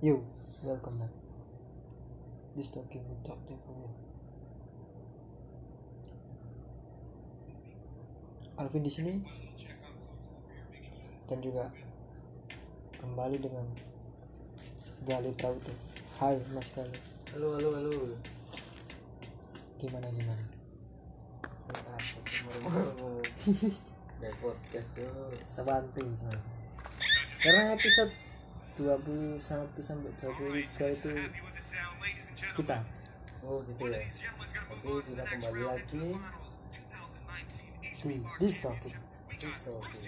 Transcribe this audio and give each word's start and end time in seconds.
Yo, 0.00 0.24
welcome 0.64 0.96
back. 0.96 1.12
This 2.56 2.72
talking 2.72 3.04
with 3.04 3.20
for 3.28 3.76
you. 3.76 3.92
Alvin 8.56 8.80
di 8.80 8.88
sini 8.88 9.20
dan 11.28 11.44
juga 11.44 11.68
kembali 12.96 13.44
dengan 13.44 13.68
Gali 15.04 15.36
Prauto. 15.36 15.68
Hai 16.16 16.40
Mas 16.56 16.72
Gali, 16.72 16.96
Halo, 17.36 17.60
halo, 17.60 17.68
halo. 17.76 17.92
gimana 19.76 20.08
gimana? 20.16 20.44
Dari 24.16 24.36
podcast 24.40 24.88
tuh. 24.96 25.12
Sebantu 25.60 26.08
sebenarnya. 26.16 26.48
Karena 27.44 27.76
episode 27.76 28.29
21 28.80 29.36
sampai 29.36 30.10
23 30.16 30.96
itu 30.96 31.12
kita 32.56 32.80
Oh 33.40 33.60
gitu 33.64 33.88
ya. 33.88 34.04
Oke, 34.68 35.00
kita 35.08 35.24
kembali 35.24 35.62
lagi. 35.64 36.06
di 38.00 38.16
This 38.40 38.56
Talking. 38.64 38.96
Terus 39.36 39.60
oke. 39.68 40.00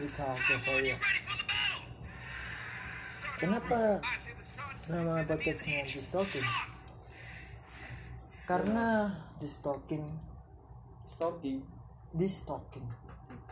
We 0.00 0.06
Talking 0.08 0.60
for 0.64 0.80
you. 0.80 0.96
Kenapa 3.40 4.00
nama 4.88 5.24
podcastnya 5.24 5.84
This 5.88 6.08
Talking? 6.12 6.48
Karena 8.44 9.16
This 9.40 9.64
Talking, 9.64 10.04
Stalking. 11.08 11.64
This 12.12 12.44
Talking, 12.44 12.84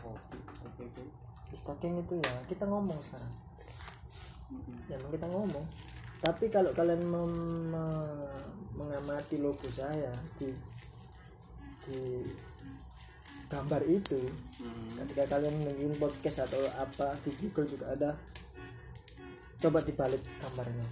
Oke, 0.04 0.38
oke, 0.64 0.82
oke. 0.88 1.27
This 1.48 1.64
Talking 1.64 2.04
itu 2.04 2.20
ya 2.20 2.32
kita 2.48 2.68
ngomong 2.68 2.98
sekarang. 3.00 3.32
Ya 4.88 4.96
emang 4.96 5.12
kita 5.12 5.26
ngomong. 5.28 5.64
Tapi 6.18 6.50
kalau 6.52 6.74
kalian 6.74 7.02
mem- 7.04 7.72
mengamati 8.76 9.40
logo 9.40 9.66
saya 9.70 10.12
di 10.38 10.50
di 11.88 12.20
gambar 13.48 13.80
itu, 13.88 14.20
ketika 15.00 15.24
kalian 15.36 15.64
dengerin 15.64 15.96
podcast 15.96 16.44
atau 16.44 16.60
apa 16.76 17.16
di 17.24 17.32
Google 17.40 17.68
juga 17.68 17.86
ada. 17.96 18.10
Coba 19.58 19.82
dibalik 19.82 20.22
gambarnya. 20.38 20.86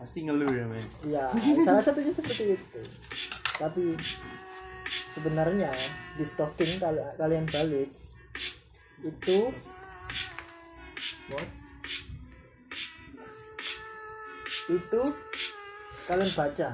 Pasti 0.00 0.24
ngeluh 0.24 0.48
ya, 0.48 0.64
men. 0.64 0.86
Ya, 1.04 1.28
salah 1.66 1.82
satunya 1.84 2.14
seperti 2.14 2.56
itu. 2.56 2.80
Tapi 3.60 3.92
sebenarnya 5.12 5.68
di 6.16 6.24
stocking 6.24 6.80
kalau 6.80 7.04
kalian 7.20 7.44
balik 7.44 7.99
itu. 9.04 9.38
What? 11.30 11.48
itu. 14.70 15.02
Kalian 16.06 16.30
baca. 16.34 16.68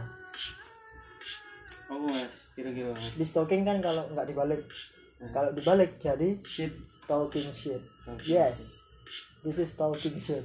Oh, 1.93 2.03
Mas. 2.09 2.35
Kira-kira 2.57 2.93
di 2.97 3.25
stocking 3.25 3.63
kan 3.69 3.79
kalau 3.85 4.09
nggak 4.13 4.27
dibalik. 4.33 4.65
Kalau 5.33 5.53
dibalik 5.53 5.97
jadi 6.01 6.41
Shit. 6.45 6.73
talking 7.09 7.49
shit. 7.53 7.81
Talking 8.05 8.29
yes. 8.29 8.85
This 9.45 9.61
is 9.61 9.73
talking 9.77 10.17
shit. 10.17 10.45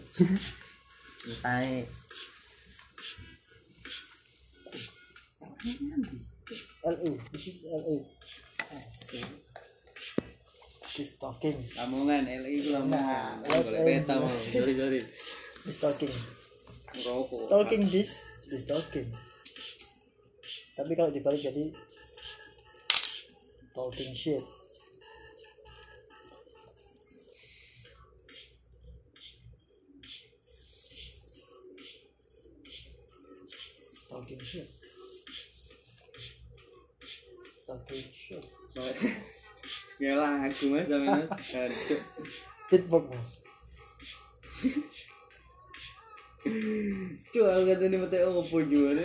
Tai. 1.43 1.87
LA 6.81 7.13
this 7.29 7.45
is 7.47 7.57
LA 7.69 8.01
Asik. 8.73 9.50
This 11.01 11.17
talking 11.17 11.57
Lamongan, 11.73 12.29
LA 12.29 12.49
itu 12.61 12.69
Nah, 12.69 12.85
Lamongan. 12.85 13.49
Los 13.49 13.73
Boleh 13.73 13.97
Angeles. 13.97 14.21
mau. 14.21 14.29
Sorry, 15.73 16.11
Rokok. 17.01 17.49
talking 17.49 17.83
this 17.89 18.29
this 18.45 18.69
talking 18.69 19.09
tapi 20.77 20.93
kalau 20.93 21.09
dibalik 21.09 21.41
jadi 21.41 21.73
talking 23.73 24.13
shit 24.13 24.45
Aku 40.21 40.63
mas 40.69 40.85
sama 40.85 41.17
mas. 41.17 41.29
Feedback 42.69 43.05
mas 43.09 43.31
Cuk, 47.31 47.45
aku 47.45 47.63
kata 47.69 47.85
ini 47.85 47.97
mati 48.01 48.17
opo 48.25 48.57
juga. 48.65 48.97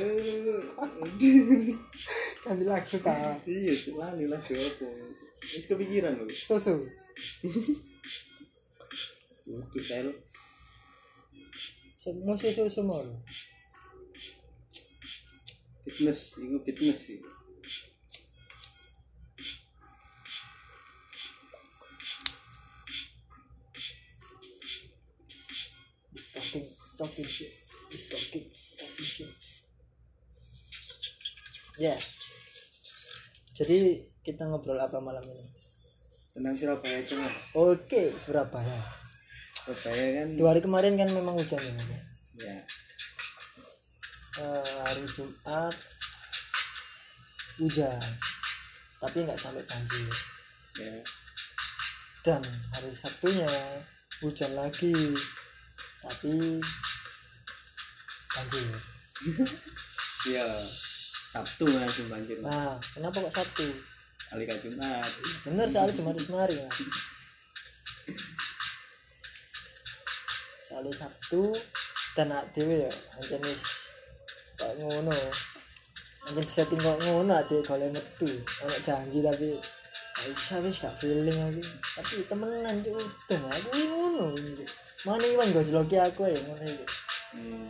kan 2.41 2.57
lagu 2.65 2.97
tak 3.03 3.45
Iya, 3.45 3.73
cuk 3.77 3.97
lali 4.01 4.25
lah 4.25 4.41
ke 4.41 4.57
opo. 4.57 4.89
Wis 5.45 5.69
kepikiran 5.69 6.17
lho. 6.17 6.25
susu 6.33 6.89
Untuk 9.47 9.83
saya 9.85 10.11
semua 11.95 12.35
susu 12.35 12.65
semua 12.73 13.05
loh. 13.05 13.21
Fitness, 15.87 16.41
itu 16.41 16.59
fitness 16.67 16.99
sih. 16.99 17.19
Talking 26.97 27.25
shit 27.25 27.53
this 27.89 28.09
talking 28.09 28.49
talking 28.75 29.05
shit 29.07 29.31
ya 31.77 31.93
jadi 33.53 34.01
kita 34.21 34.45
ngobrol 34.45 34.77
apa 34.77 35.01
malam 35.01 35.25
ini? 35.25 35.49
Tentang 36.35 36.53
Surabaya 36.53 37.01
mas. 37.17 37.37
oke 37.57 38.03
Surabaya 38.21 38.81
Surabaya 39.57 40.05
kan. 40.21 40.29
dua 40.37 40.49
hari 40.53 40.61
kemarin 40.61 40.97
kan 40.97 41.09
memang 41.09 41.37
hujan 41.37 41.57
ya 41.57 41.73
Mas 41.73 41.89
ya? 42.37 42.57
Eh, 44.37 44.77
hari 44.85 45.05
Jumat 45.17 45.73
hujan 47.57 48.03
tapi 49.01 49.25
nggak 49.25 49.41
sampai 49.41 49.65
banjir 49.65 50.09
Ya. 50.77 50.93
dan 52.21 52.45
hari 52.69 52.93
Sabtunya 52.93 53.49
hujan 54.21 54.53
lagi 54.53 54.93
tapi 56.07 56.63
banjir 58.31 58.67
Iya. 60.27 60.47
Sabtu 61.31 61.67
langsung 61.69 62.09
banjir. 62.11 62.39
nah 62.43 62.75
kenapa 62.81 63.21
kok 63.29 63.35
Sabtu 63.43 63.67
Kali 64.27 64.43
ke 64.43 64.59
Jumat. 64.59 65.07
bener 65.47 65.67
soalnya 65.71 65.95
cuma 65.95 66.11
kemarin 66.17 66.67
ya 66.67 66.71
soalnya 70.67 70.93
Sabtu 70.97 71.55
dan 72.19 72.33
dewe 72.57 72.89
ya 72.89 72.93
wis 73.39 73.63
kok 74.57 74.73
ngono 74.83 75.15
anjen 76.27 76.47
setting 76.49 76.81
kok 76.81 76.99
ngono 77.07 77.33
ade 77.39 77.63
golek 77.63 77.93
metu 77.95 78.27
ana 78.67 78.77
janji 78.83 79.23
tapi 79.23 79.55
gak 80.17 80.27
usah 80.33 80.59
wis 80.65 80.81
gak 80.83 80.97
feeling 80.99 81.39
lagi 81.39 81.63
tapi 81.95 82.25
temenan 82.27 82.83
tuh 82.83 82.97
udah 82.99 83.41
aku 83.53 83.69
ngono. 83.79 84.27
Mana 85.07 85.23
iwan 85.23 85.55
gak 85.55 85.67
jeloki 85.71 85.97
aku 85.97 86.27
ya 86.27 86.39
ngono 86.43 86.65
iki 86.67 86.87
Hmm. 87.37 87.69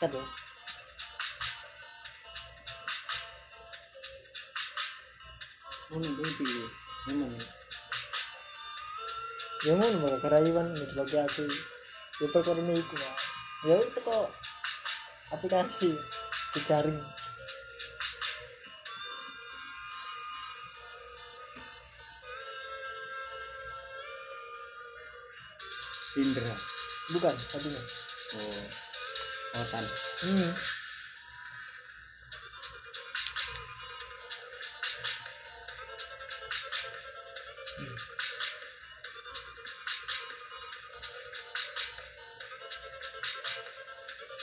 ya 0.00 0.08
Oh, 5.94 6.00
itu 6.00 6.22
itu. 6.26 6.44
Memang. 7.06 7.30
ya 9.64 9.72
ngono 9.78 9.96
bakal 10.04 10.18
karena 10.28 10.38
iwan 10.44 10.66
ngejeloki 10.76 11.16
aku 11.16 11.44
ya 12.20 12.26
perkara 12.28 12.60
ini 12.60 12.84
iku 12.84 12.94
Pak. 13.00 13.14
ya 13.64 13.74
itu 13.80 13.98
kok 14.04 14.28
aplikasi 15.32 15.90
jejaring 16.52 17.00
Indra. 26.14 26.54
bukan 27.10 27.34
satunya 27.50 27.82
Oh. 28.34 28.66
Otan. 29.54 29.84
hmm. 30.26 30.52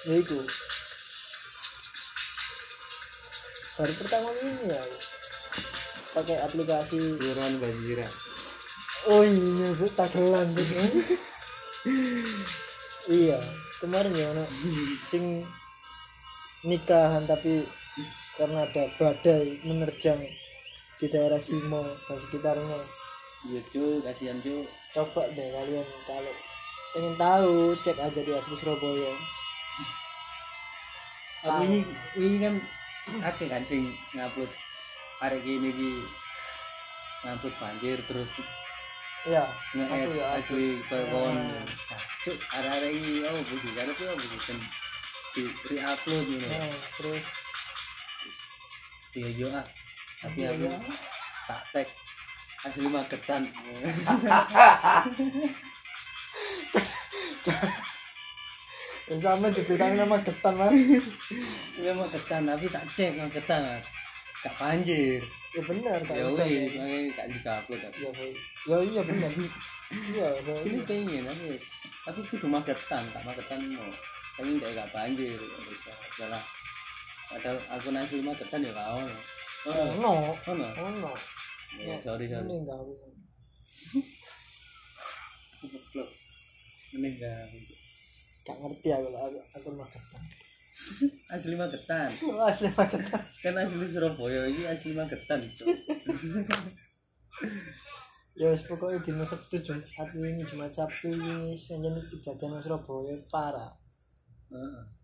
ya 0.01 0.15
itu 0.17 0.39
baru 3.77 3.93
pertama 4.01 4.29
ini 4.39 4.71
ya 4.71 4.81
pakai 6.11 6.37
aplikasi 6.41 6.97
Kelurahan 7.21 7.55
Banjiran. 7.61 8.11
oh 9.13 9.23
iya 9.23 9.69
tagelan 9.93 10.47
tuh 10.57 10.65
iya 13.09 13.39
kemarin 13.81 14.13
ya 14.13 14.29
ono 14.37 14.45
sing 15.01 15.41
nikahan 16.61 17.25
tapi 17.25 17.65
karena 18.37 18.69
ada 18.69 18.85
badai 19.01 19.57
menerjang 19.65 20.21
di 21.01 21.09
daerah 21.09 21.41
Simo 21.41 21.81
dan 22.05 22.17
sekitarnya. 22.21 22.77
Iya 23.49 23.61
cu 23.73 23.97
kasihan 24.05 24.37
cu 24.37 24.61
coba 24.93 25.25
deh 25.33 25.49
kalian 25.49 25.87
kalau 26.05 26.33
ingin 26.93 27.15
tahu 27.17 27.73
cek 27.81 27.97
aja 27.97 28.21
di 28.21 28.31
asli 28.37 28.53
Surabaya. 28.53 29.13
Aku 31.41 31.65
ini 31.65 31.81
ini 32.21 32.37
kan 32.37 32.53
akeh 33.25 33.49
kan 33.49 33.65
sing 33.65 33.89
ngupload 34.13 34.53
hari 35.17 35.41
ini 35.41 36.05
ngupload 37.25 37.55
banjir 37.57 37.97
terus 38.05 38.37
iya 39.21 39.43
nge 39.77 39.83
aku 39.85 40.11
ya 40.17 40.25
asli. 40.33 40.67
kawan 40.89 41.37
cuk 42.25 42.37
arah-arah 42.53 42.89
ini 42.89 43.21
oh 43.25 43.41
busi 43.45 43.69
karena 43.77 43.93
tuh 43.93 44.13
busi 44.17 44.37
kan 44.41 44.57
di 45.31 45.43
re-upload 45.47 46.25
gitu 46.27 46.45
Nah, 46.49 46.75
terus? 46.99 47.25
Iya 49.15 49.29
jo 49.37 49.47
ah. 49.51 49.65
Tapi 50.21 50.39
aku 50.43 50.67
tak 51.47 51.61
tag. 51.71 51.87
Asli 52.61 52.87
magetan. 52.89 53.43
Ya 59.09 59.19
sama 59.19 59.51
diberitain 59.51 59.99
nama 59.99 60.15
getan 60.23 60.55
mas. 60.55 60.71
Iya 61.75 61.91
magetan 61.91 62.47
tapi 62.47 62.71
tak 62.71 62.85
cek 62.95 63.19
magetan 63.19 63.59
ah 63.65 63.81
gak 64.41 64.55
banjir. 64.57 65.21
Ya 65.51 65.61
benar 65.67 65.99
kak 66.01 66.15
ya 66.17 66.25
wis 66.25 66.73
makanya 66.73 67.13
gak 67.13 67.27
di 67.29 67.39
upload 67.43 67.81
aku 67.85 67.99
ya 68.01 68.11
ya 68.65 68.77
iya 68.81 69.01
benar. 69.05 69.31
Iya 69.91 70.27
sini 70.57 70.79
pengen 70.87 71.23
tapi 71.29 71.43
wis. 71.53 71.65
Tapi 72.01 72.19
kudu 72.25 72.47
magetan 72.49 73.03
tak 73.13 73.21
magetan 73.21 73.59
mau. 73.73 73.91
Tapi 74.37 74.49
ndak 74.57 74.71
gak 74.73 74.89
banjir 74.89 75.37
wis 75.37 75.81
salah 76.17 76.43
padahal 77.31 77.57
aku 77.71 77.95
nasi 77.95 78.19
magetan 78.19 78.59
ya 78.59 78.75
kau 78.75 78.99
oh 79.71 79.91
no 80.03 80.35
oh 80.35 80.53
no? 80.57 80.67
Oh 80.75 80.91
no. 80.99 81.11
Ya 81.79 81.95
sorry 82.03 82.27
sorry. 82.27 82.43
Ini 82.43 82.55
enggak 82.67 82.77
aku 82.81 82.93
ini 86.91 87.07
enggak 87.07 87.47
gak. 88.43 88.57
Ngerti 88.57 88.89
aku 88.91 89.07
lah 89.15 89.21
aku, 89.31 89.39
aku 89.55 89.69
mah 89.79 89.87
getan 89.87 90.23
asli 91.35 91.55
magetan. 91.55 92.09
Asli 92.49 92.67
mah 92.73 92.87
getan 92.89 93.21
kan 93.41 93.55
asli 93.57 93.85
Surabaya 93.87 94.49
ini 94.49 94.65
asli 94.65 94.93
magetan 94.97 95.41
ya 98.39 98.47
wis 98.47 98.63
pokoknya 98.63 99.03
di 99.03 99.11
Sabtu 99.25 99.59
Jumat 99.61 100.09
ini 100.13 100.41
Jumat 100.45 100.71
Sabtu 100.71 101.11
ini 101.11 101.57
senjani 101.57 102.01
kejadian 102.09 102.61
Surabaya 102.61 103.17
parah. 103.29 103.69
Heeh. 104.51 105.01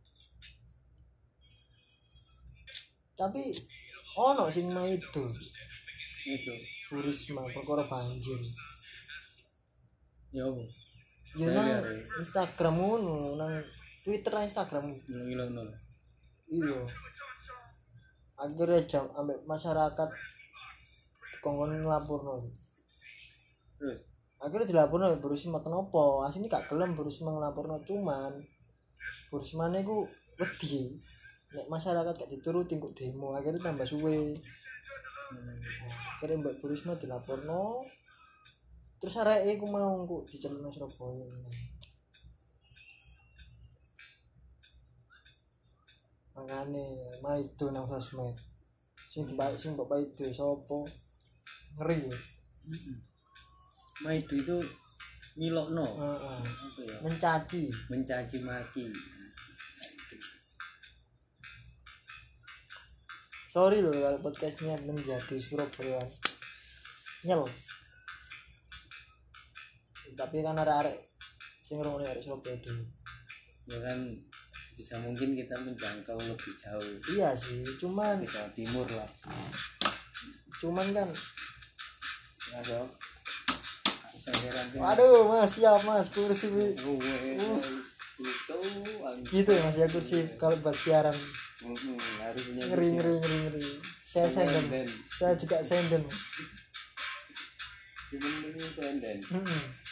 tapi 3.17 3.49
ono 4.13 4.45
sing 4.53 4.69
mah 4.69 4.85
itu. 4.85 5.25
Itu 6.29 6.53
Burisma 6.87 7.43
perkara 7.49 7.83
banjir. 7.89 8.37
Ya 10.31 10.45
apa? 10.45 10.63
Ya 11.35 11.47
nang 11.51 11.67
ya. 11.67 11.79
Instagram 12.21 12.75
ngono 12.77 13.35
nang 13.35 13.51
Twitter 14.07 14.31
nang 14.31 14.47
Instagram? 14.47 14.95
Iya. 16.47 16.79
Akhirnya 18.39 18.79
jam 18.87 19.11
ambek 19.11 19.43
masyarakat 19.43 20.09
dikongkon 21.35 21.83
ngelapor 21.83 22.23
terus? 22.23 23.99
Akhirnya 24.39 24.71
dilapor 24.71 25.03
ambek 25.03 25.19
Burisma 25.19 25.59
kenapa? 25.59 26.23
Aslinya 26.23 26.55
gak 26.55 26.71
gelem 26.71 26.95
Burisma 26.95 27.35
ngelapor 27.35 27.67
cuman 27.83 28.39
Burisma 29.27 29.67
ku 29.83 30.07
wedi. 30.39 31.03
Nek 31.51 31.67
masyarakat 31.67 32.15
gak 32.15 32.31
dituruti 32.31 32.79
kok 32.79 32.95
demo 32.95 33.35
akhirnya 33.35 33.59
tambah 33.59 33.83
suwe. 33.83 34.39
Hmm. 35.35 35.59
Akhirnya 36.15 36.47
mbak 36.47 36.63
Burisma 36.63 36.95
dilaporno 36.95 37.83
terus 39.03 39.19
areke 39.19 39.59
ku 39.59 39.67
mau 39.67 40.07
kok 40.07 40.31
nang 40.55 40.71
Surabaya 40.71 41.27
makane 46.37 46.85
maido 47.25 47.73
nang 47.73 47.89
sosmed. 47.89 48.37
Sing 49.09 49.25
dibak 49.25 49.57
sing 49.57 49.73
mbok 49.73 49.89
maido 49.89 50.25
sapa? 50.29 50.77
Ngeri. 51.81 52.05
Ya 52.05 52.17
Maido 54.05 54.37
itu 54.37 54.57
ngilokno 55.33 55.81
Heeh. 55.81 56.41
apa 56.45 56.81
ya? 56.85 56.97
Mencaci. 57.01 57.65
Mencaci 57.89 58.37
maki 58.45 58.85
sorry 63.57 63.81
loh 63.81 63.89
kalau 63.89 64.21
podcastnya 64.21 64.77
menjadi 64.85 65.33
Surabaya. 65.41 65.97
Nyel. 67.25 67.41
Tapi 70.13 70.45
kan 70.45 70.61
ada 70.61 70.85
arek 70.85 70.93
sing 71.65 71.81
ngrungokne 71.81 72.05
arek 72.05 72.21
Surabaya 72.21 72.53
dulu. 72.61 72.85
Ya 73.65 73.81
kan 73.81 74.13
sebisa 74.77 75.01
mungkin 75.01 75.33
kita 75.33 75.57
menjangkau 75.57 76.21
lebih 76.21 76.53
jauh. 76.53 76.93
Iya 77.09 77.33
sih 77.33 77.65
cuman 77.81 78.21
Jawa 78.21 78.45
Timur 78.53 78.85
lah. 78.85 79.09
Cuman 80.61 80.93
kan 80.93 81.09
ya 82.53 82.61
heran 84.21 84.65
kan? 84.69 84.77
Waduh 84.77 85.25
mas 85.33 85.57
siap 85.57 85.81
mas 85.81 86.13
kursi. 86.13 86.53
Oh, 86.53 87.01
eh, 87.01 87.41
itu 88.21 88.57
gitu 89.33 89.49
ya 89.49 89.65
mas 89.65 89.81
ya 89.81 89.89
kursi 89.89 90.29
kalau 90.37 90.61
buat 90.61 90.77
siaran. 90.77 91.17
Mm-mm, 91.57 91.97
harus 92.21 92.45
punya 92.45 92.69
ngeri 92.69 92.77
kursi. 92.77 92.93
ngeri 93.01 93.13
ngeri 93.17 93.37
ngeri. 93.49 93.65
Saya 94.05 94.29
senden. 94.29 94.61
Senden. 94.61 94.87
saya 95.09 95.33
juga 95.41 95.57
senden. 95.65 96.05
Cuman 98.13 98.33
ini 98.45 98.61
senden. 98.77 99.17
Mm-mm. 99.25 99.86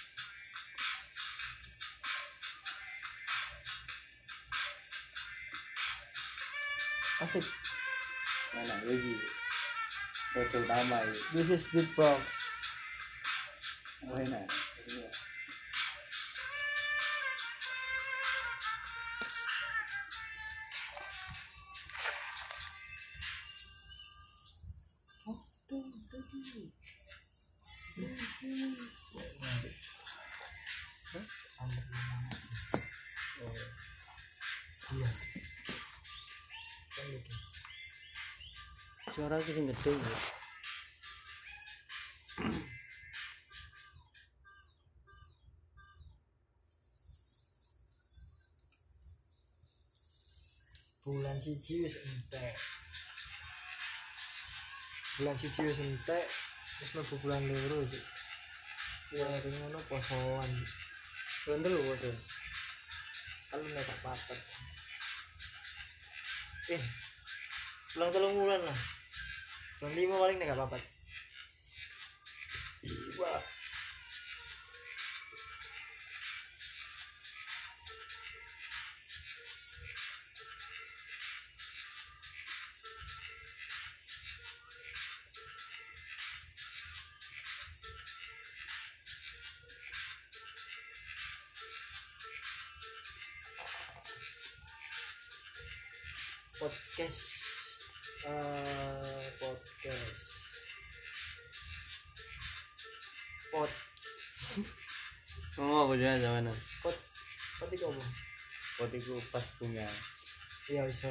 Asik 7.24 7.46
mana 8.52 8.76
lagi 8.84 9.16
Rojo 10.36 10.58
utama 10.68 11.00
ya 11.00 11.14
this 11.32 11.48
is 11.48 11.72
big 11.72 11.88
box 11.96 12.44
oh 14.04 14.20
enak 14.20 14.44
gede 39.26 39.90
ya 39.90 40.14
bulan 51.06 51.38
siji 51.42 51.82
wis 51.82 51.98
entek. 52.06 52.54
Bulan 55.18 55.38
siji 55.38 55.62
wis 55.66 55.80
entek 55.82 56.26
wis 56.82 56.90
mlebu 56.94 57.16
bulan 57.22 57.42
loro 57.50 57.82
cuk. 57.90 58.06
Ya 59.14 59.26
ngono 59.42 59.82
posoan 59.90 60.52
bulan 61.46 61.60
telu 61.66 61.80
poso. 61.82 62.12
Kalau 63.50 63.66
nek 63.74 63.86
tak 63.86 63.98
papat. 64.06 64.40
Eh 66.78 66.84
bulan 67.94 68.10
telung 68.14 68.38
bulan 68.38 68.62
lah 68.66 68.80
bulan 69.86 70.02
lima 70.02 70.16
paling 70.18 70.38
nek 70.42 70.50
gak 70.50 70.60
papat 70.66 70.82
Wah. 73.22 73.55
Iya 110.76 110.84
iso. 110.92 111.08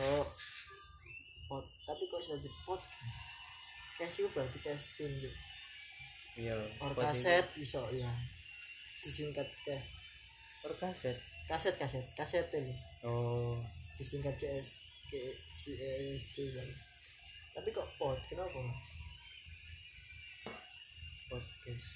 Pot 1.49 1.64
tapi 1.88 2.04
kok 2.12 2.21
iso 2.21 2.37
di 2.37 2.50
podcast? 2.68 3.21
Cash 3.97 4.21
itu 4.21 4.28
berarti 4.37 4.59
casting 4.61 5.12
gitu 5.25 5.38
iya 6.35 6.59
or 6.83 6.90
kaset 6.99 7.47
iso 7.56 7.88
ya 7.94 8.11
disingkat 9.00 9.49
cash. 9.64 9.97
Or 10.66 10.73
kaset? 10.76 11.16
Kaset 11.44 11.76
kaset. 11.76 12.02
Kaset 12.16 12.49
ini. 12.56 12.75
Oh. 13.04 13.61
Disingkat 14.00 14.35
CS 14.40 14.80
ke 15.06 15.37
CS 15.52 16.35
itu 16.35 16.44
kan 16.56 16.68
tapi 17.54 17.71
kok 17.71 17.87
pot 17.94 18.18
kenapa? 18.26 18.59
Podcast. 21.30 21.87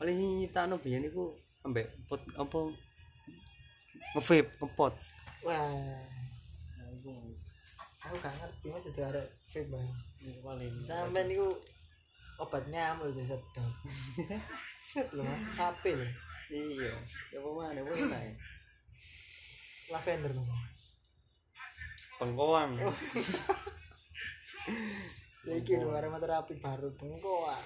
Paling 0.00 0.16
nyiptakno 0.40 0.80
biyen 0.80 1.04
iku 1.04 1.36
ambek 1.68 1.92
pot 2.08 2.24
apa 2.40 2.72
nge-vape 4.14 4.50
ngepot. 4.62 4.94
Wah. 5.44 6.00
Aku 8.04 8.14
gak 8.20 8.36
ngerti 8.36 8.66
mas 8.68 8.84
itu 8.84 9.00
ada 9.00 9.22
vape 9.48 9.70
bang 9.70 9.88
sampai 10.82 11.28
niku 11.28 11.52
obat 12.40 12.64
nyamuk 12.72 13.12
itu 13.12 13.22
sedot 13.28 13.74
vape 14.92 15.12
loh 15.14 15.24
mas 15.24 15.44
HP 15.56 15.94
loh 15.94 16.10
iya. 16.50 16.92
Ya 17.32 17.38
apa 17.40 17.48
mana 17.54 17.80
apa 17.80 17.92
enak 17.96 18.20
ya? 18.20 18.34
Lavender 19.92 20.30
mas. 20.36 20.48
Pengkoang 22.20 22.70
ya 25.44 25.54
iki 25.60 25.76
lho 25.76 25.92
aromaterapi 25.92 26.56
baru 26.56 26.88
bengkoa 26.96 27.60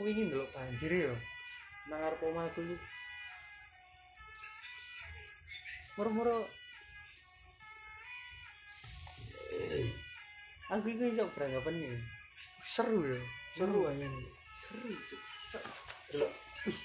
aku 0.00 0.08
ingin 0.08 0.32
dulu 0.32 0.48
banjir 0.56 1.12
ya 1.12 1.12
nang 1.92 2.00
arep 2.00 2.24
omahku 2.24 2.64
iki 2.64 2.76
moro-moro. 6.00 6.48
Aku 10.72 10.88
iki 10.88 11.04
iso 11.12 11.28
beranggapan 11.36 11.84
nih 11.84 12.00
seru 12.64 13.04
ya 13.04 13.20
seru 13.52 13.84
aja 13.92 14.08
nih 14.08 14.28
seru 14.56 14.88
Cuk. 14.88 15.20
Se- 15.52 15.68
delok 16.16 16.32
ih, 16.64 16.78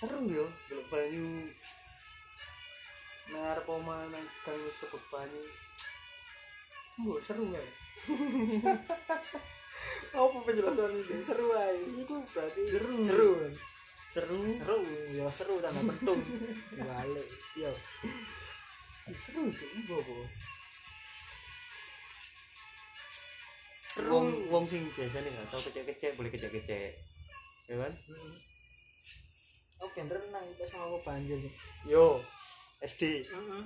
seru 0.00 0.24
ya 0.24 0.48
delok 0.72 0.86
banyu. 0.88 1.44
Nang 3.36 3.52
arep 3.52 3.68
omah 3.68 4.00
nang 4.08 4.24
gang 4.48 4.56
wis 4.64 4.80
banyu 5.12 5.44
seru 7.20 7.52
ya 7.52 7.60
apa 10.10 10.36
penjelasan 10.42 10.90
ini? 10.92 11.22
Seru 11.22 11.48
aja 11.54 11.72
itu 11.74 12.14
berarti 12.34 12.62
Seru. 12.66 12.94
seru. 13.06 13.30
Seru. 14.10 14.40
Seru. 14.50 14.78
Ya 15.14 15.26
seru 15.30 15.54
tanda 15.62 15.80
petung 15.86 16.20
dibalik. 16.74 17.28
Yo. 17.54 17.72
Seru 19.14 19.50
tuh 19.54 19.68
bobo 19.86 20.26
Seru. 23.90 24.06
wong 24.10 24.26
wong 24.50 24.64
sing 24.70 24.86
biasa 24.94 25.18
nih 25.18 25.30
nggak 25.34 25.46
tau 25.50 25.60
kecek-kecek 25.62 26.14
boleh 26.14 26.30
kecek-kecek. 26.30 26.92
Ya 27.66 27.74
kan? 27.78 27.92
Oh 29.80 29.88
ben 29.96 30.06
renang 30.12 30.44
pas 30.60 30.68
sama 30.68 30.84
aku 30.92 30.98
banjir 31.02 31.40
yo 31.88 32.20
SD 32.84 33.24
Heeh. 33.24 33.62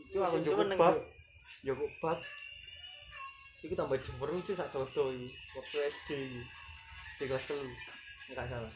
itu 0.00 0.16
aku 0.16 0.40
seneng, 0.40 0.80
bab. 0.80 0.96
Cuk. 0.96 1.04
joko 1.60 1.84
bab 2.00 2.18
itu 3.66 3.74
tambah 3.74 3.98
jember 3.98 4.30
lucu 4.30 4.54
sak 4.54 4.70
dodo 4.70 5.10
waktu 5.58 5.76
SD 5.90 6.10
SD 7.16 7.20
kelas 7.26 7.46
telu. 7.50 7.66
Nggak 8.30 8.46
salah. 8.46 8.72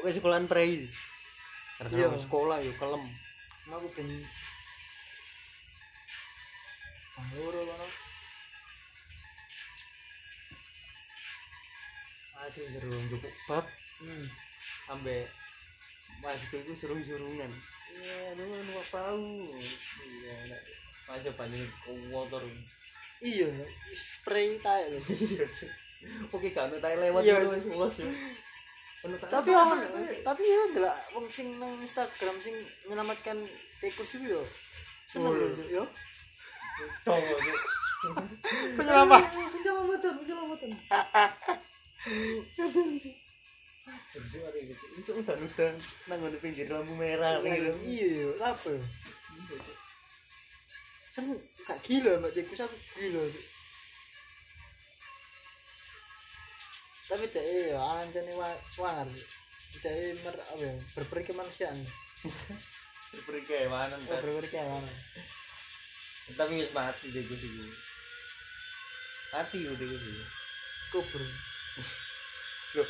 Oke 0.00 0.08
sekolahan 0.10 0.48
prei 0.48 0.88
Iya. 1.74 2.06
karena 2.06 2.18
sekolah 2.18 2.58
yo 2.62 2.72
kelem. 2.78 3.04
Mau 3.68 3.78
aku 3.78 3.88
ben 3.98 4.08
loro 7.38 7.60
kono 7.62 7.86
masih 12.34 12.66
seru 12.72 12.94
joko 13.10 13.28
bab. 13.46 13.66
Hmm. 14.02 14.26
Ambek 14.90 15.30
masuk 16.24 16.56
itu 16.56 16.72
surung-surungan 16.72 17.52
iya 17.94 18.32
dulu 18.32 18.52
numpak 18.64 18.86
perahu 18.88 19.52
iya 20.08 20.32
enak 20.48 20.60
masih 21.04 21.32
banyak 21.36 21.68
motor 22.08 22.42
iya 23.24 23.48
spray 23.96 24.60
tae 24.60 24.92
lho. 24.92 24.98
Iya 25.00 25.44
oke 26.28 26.48
kan 26.52 26.68
tak 26.84 27.00
lewat 27.00 27.24
Iya, 27.24 27.40
wis 27.48 27.64
ya 27.96 28.08
Ono 29.04 29.16
tapi 29.20 29.52
orang 29.52 29.80
tapi 30.24 30.42
ya 30.44 30.60
ndelok 30.72 30.96
wong 31.12 31.26
sing 31.28 31.60
nang 31.60 31.76
Instagram 31.80 32.36
sing 32.40 32.56
menyelamatkan 32.84 33.36
tikus 33.80 34.16
itu 34.16 34.36
yo 34.36 34.42
seneng 35.08 35.32
Oh. 35.32 35.36
lho 35.36 35.48
yo 35.68 35.84
Tong, 37.06 37.22
Cuk. 37.22 37.38
penyelamat. 38.74 39.22
Penyelamatan 39.30 40.12
penyelamatan 40.18 40.70
Aduh, 43.84 44.24
Cuk, 44.26 44.42
ada 44.42 44.58
gitu. 44.58 44.84
Itu 44.98 45.10
udan-udan 45.22 45.72
nang 46.10 46.18
ngene 46.18 46.38
pinggir 46.42 46.66
lampu 46.66 46.98
merah 46.98 47.38
iya 47.46 47.70
iya 47.84 48.26
apa? 48.42 48.74
Yo? 48.74 48.82
seneng. 51.14 51.38
gak 51.38 51.53
gila 51.84 52.12
mbak 52.20 52.32
tikus 52.32 52.64
aku 52.64 52.76
gila 52.96 53.22
Cuk. 53.28 53.46
tapi 57.04 57.24
dek 57.28 57.46
yo 57.70 57.78
ancane 57.78 58.32
wa 58.34 58.48
swanger 58.72 59.08
dek 59.78 60.18
mer 60.24 60.36
apa 60.40 60.62
ya 60.64 60.74
berperi 60.96 61.22
kemanusiaan 61.28 61.78
Berperi 63.14 63.46
kehiwanan 63.46 63.94
oh, 63.94 64.10
berperi 64.10 64.48
kehilangan 64.50 64.94
Tapi 66.34 66.52
wis 66.56 66.72
mati 66.74 67.14
gue 67.14 67.36
sih. 67.38 67.50
Mati 69.30 69.58
udah 69.70 69.86
gue 69.86 70.00
sih. 70.02 70.16
kubur 70.90 71.22
Loh, 72.74 72.88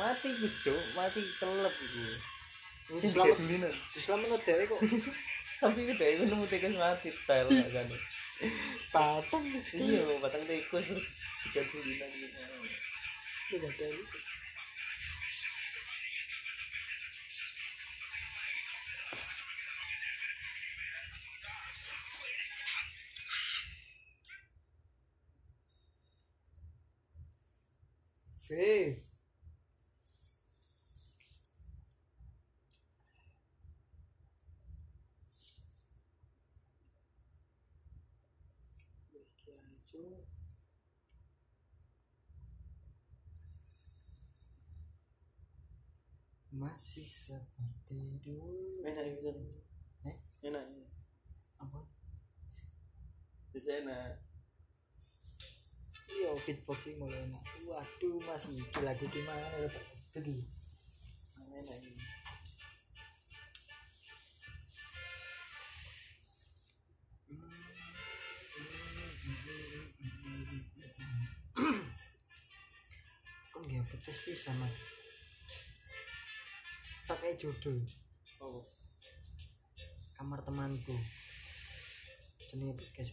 mati 0.00 0.28
cuk, 0.38 0.82
mati 0.96 1.20
kelep. 1.36 1.74
Sing 2.96 3.10
selamat 3.12 3.36
dikedulinan. 3.42 3.74
selamat 3.90 4.20
menurut 4.22 4.42
dewe 4.46 4.62
kok 4.64 4.80
Tapi 5.56 5.78
itu 5.82 5.94
dhewe 5.98 6.24
nemu 6.24 6.44
tikus 6.48 6.76
mati 6.80 7.08
tel 7.28 7.48
kan. 7.52 7.86
Patang 8.92 9.44
Iya, 9.72 10.02
batang 10.20 10.44
tikus 10.44 10.86
terus 10.92 11.08
dikedulinan 11.48 12.10
gitu. 12.12 12.42
Lu 13.52 13.56
gak 13.62 13.72
tahu 13.78 13.94
itu. 13.96 14.18
V. 28.46 29.02
Masih 46.76 47.08
seperti 47.08 48.20
dulu. 48.20 48.84
Enak 48.84 49.08
itu. 49.08 49.32
Eh? 50.04 50.16
Enak. 50.44 50.60
Apa? 51.56 51.80
Bisa 53.48 53.80
enak. 53.80 54.20
Iya, 56.12 56.36
beatboxing 56.44 57.00
mulai 57.00 57.24
enak. 57.32 57.40
Waduh, 57.64 58.20
masih 58.28 58.60
lagu 58.84 59.08
gimana 59.08 59.56
Pak? 59.72 59.84
Tadi. 60.12 60.36
Enak 61.48 61.80
ini. 61.80 62.04
Kok 73.48 73.62
nggak 73.64 73.84
putus 73.88 74.18
bisa 74.28 74.52
mas? 74.60 74.95
Tak 77.06 77.16
kayak 77.22 77.38
judul 77.38 77.78
Oh, 78.42 78.60
kamar 80.18 80.42
temanku. 80.44 80.92
jenenge 82.46 82.78
podcast 82.78 83.10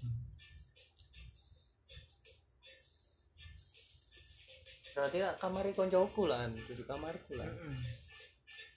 berarti 4.94 5.26
lah 5.26 5.34
kamar 5.42 5.66
koncoku 5.74 6.30
lah 6.30 6.46
jadi 6.54 6.84
kamarku 6.86 7.34
lah. 7.34 7.50
Heeh. 7.50 7.78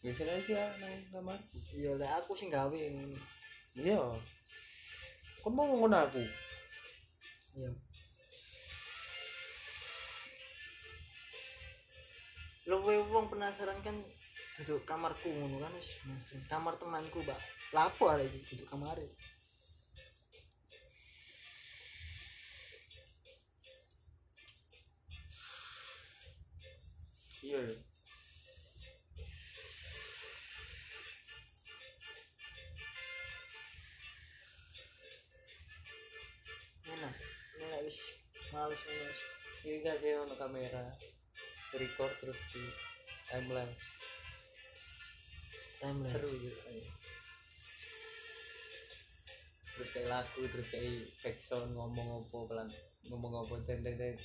biasanya 0.00 0.34
iki 0.40 0.56
ya 0.56 0.64
nang 0.80 0.94
kamarku. 1.12 1.56
Iya 1.76 1.92
lah 2.00 2.10
aku 2.16 2.32
sing 2.32 2.48
gawe. 2.48 2.72
Iya. 3.76 4.00
Kau 5.44 5.50
mau 5.52 5.68
ngono 5.68 5.92
aku? 5.92 6.24
Iya. 7.60 7.70
Lo 12.66 12.80
wong 12.80 13.28
penasaran 13.28 13.76
kan 13.84 13.94
duduk 14.56 14.88
kamarku 14.88 15.28
ngono 15.28 15.60
kan 15.60 15.72
wis 15.76 16.00
mesti 16.08 16.40
kamar 16.48 16.80
temanku 16.80 17.20
mbak. 17.20 17.36
Lapo 17.76 18.08
arek 18.08 18.32
iki 18.32 18.56
duduk 18.56 18.72
kamar 18.72 18.96
iya 27.44 27.60
ya 27.60 27.76
enak. 36.96 37.14
Enak 37.60 37.80
wis. 37.84 37.98
Males 38.56 38.80
males 38.88 39.20
ini 39.68 39.84
gak 39.84 40.00
sih 40.00 40.16
ono 40.16 40.32
kamera. 40.40 40.80
Record 41.76 42.14
terus 42.24 42.40
di 42.56 42.62
time 43.28 43.52
lapse 43.52 44.05
time 45.80 46.00
seru 46.08 46.30
gitu 46.32 46.60
ayo. 46.72 46.84
terus 49.76 49.88
kayak 49.92 50.08
lagu 50.08 50.42
terus 50.48 50.68
kayak 50.72 51.04
backsound 51.20 51.76
ngomong 51.76 52.24
apa 52.24 52.38
pelan 52.48 52.68
ngomong 53.12 53.44
apa 53.44 53.54
dan 53.68 53.84
dan 53.84 53.94
dan 54.00 54.16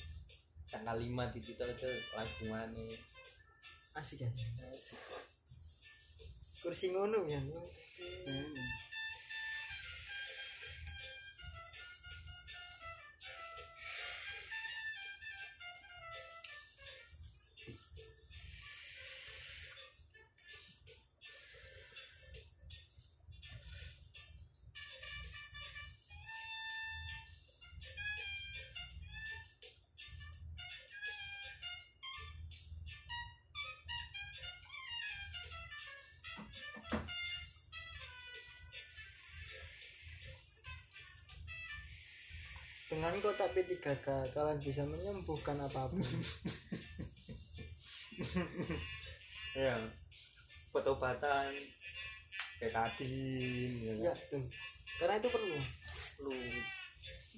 sang 0.72 0.88
kalimat 0.88 1.28
itu 1.36 1.52
tuh 1.52 1.68
itu 1.68 1.90
lagu 2.16 2.44
mana? 2.48 2.80
Asik 3.92 4.24
kan 4.24 4.32
asik. 4.72 4.96
Kursi 6.64 6.96
ngono 6.96 7.28
ya? 7.28 7.36
Hmm. 7.36 8.56
P3K 43.82 44.30
kalian 44.30 44.58
bisa 44.62 44.86
menyembuhkan 44.86 45.58
apa 45.58 45.90
pun. 45.90 45.98
Ya 49.52 49.76
obat-obatan 50.72 51.52
kayak 52.56 52.72
kadin 52.72 53.72
ya, 53.84 53.92
ya 54.08 54.12
kan? 54.16 54.16
tuh 54.32 54.44
karena 54.96 55.20
itu 55.20 55.28
perlu. 55.28 55.58
Lu 56.24 56.32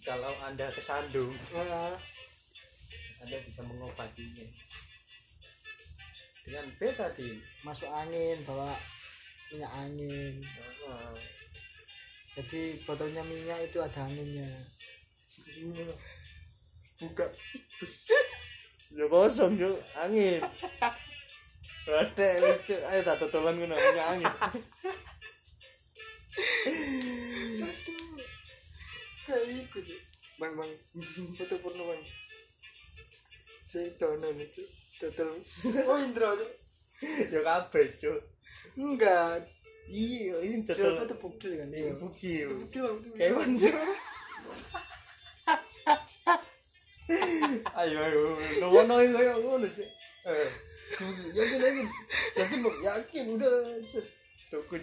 kalau 0.07 0.31
anda 0.39 0.71
kesandung 0.71 1.35
Nah, 1.50 1.99
anda 3.19 3.37
bisa 3.43 3.67
mengobatinya. 3.67 4.47
Dengan 6.47 6.71
betadin 6.78 7.43
masuk 7.67 7.91
angin 7.91 8.39
bawa 8.47 8.78
minyak 9.50 9.73
angin. 9.75 10.35
Ah, 10.87 11.19
jadi 12.39 12.78
botolnya 12.87 13.26
minyak 13.26 13.59
itu 13.67 13.83
ada 13.83 14.07
anginnya 14.07 14.47
buka. 17.04 17.26
Ya 18.95 19.04
kosong 19.10 19.58
cuk. 19.58 19.76
Angin. 19.99 20.40
Ada 21.84 22.28
lucu 22.40 22.75
ayo 22.80 23.00
tak 23.04 23.21
totolan 23.21 23.60
gue 23.60 23.69
namanya 23.69 24.04
angin. 24.08 24.32
Kayak 29.25 29.45
iku 29.69 29.78
sih 29.84 30.00
bang 30.40 30.54
bang. 30.56 30.73
Foto 31.36 31.54
porno 31.60 31.93
bang. 31.93 32.02
Saya 33.69 33.90
tono 34.00 34.32
nih 34.32 34.49
cuy 34.49 34.67
total 34.95 35.34
oh 35.90 35.99
Indra 35.99 36.30
Cuk. 36.38 36.52
ya 37.28 37.40
kabeh 37.43 37.86
cuk. 38.00 38.21
Enggak. 38.80 39.45
Iya 39.90 40.40
ini 40.40 40.64
total 40.64 41.04
foto 41.04 41.14
bukil 41.21 41.60
kan? 41.60 41.69
Iya 41.69 41.93
bukil 42.00 42.49
bukil. 42.64 42.86
kewan 43.12 43.60
cuk 43.60 43.75
ayo 47.84 47.99
ayo 48.00 48.21
lu 48.60 48.67
ngono 48.73 48.95
itu 49.04 49.17
ayo 49.21 49.32
ngono 49.45 49.67
eh. 49.69 50.49
Yakin 51.34 51.60
yakin. 51.60 51.86
Yakin 52.38 52.58
dong 52.64 52.78
yakin 52.80 53.25
udah 53.36 53.54
cuk 53.90 54.06
tuku 54.49 54.75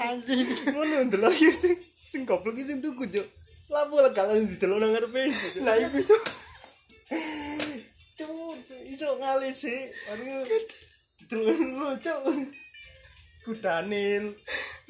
anjing. 0.00 0.46
Ngono 0.72 0.94
ndelok 1.06 1.34
iki 1.36 1.50
sing 1.52 1.74
sing 2.00 2.20
goblok 2.26 2.58
iki 2.58 2.74
sing 2.74 2.78
tuku 2.82 3.06
cuk. 3.06 3.26
Lapo 3.70 4.02
lah 4.02 4.10
kalian 4.10 4.50
didelok 4.50 4.78
nang 4.82 4.90
ngarepe. 4.94 5.22
Lah 5.62 5.74
iku 5.78 5.96
iso 6.00 6.16
cuk 8.18 8.30
cuk, 8.66 8.80
iso 8.88 9.06
ngali 9.20 9.50
sih 9.54 9.90
aduh. 10.10 10.42
Didelok 11.22 11.56
lu 11.60 11.88
cuk. 12.02 12.20
Kudanil 13.46 14.34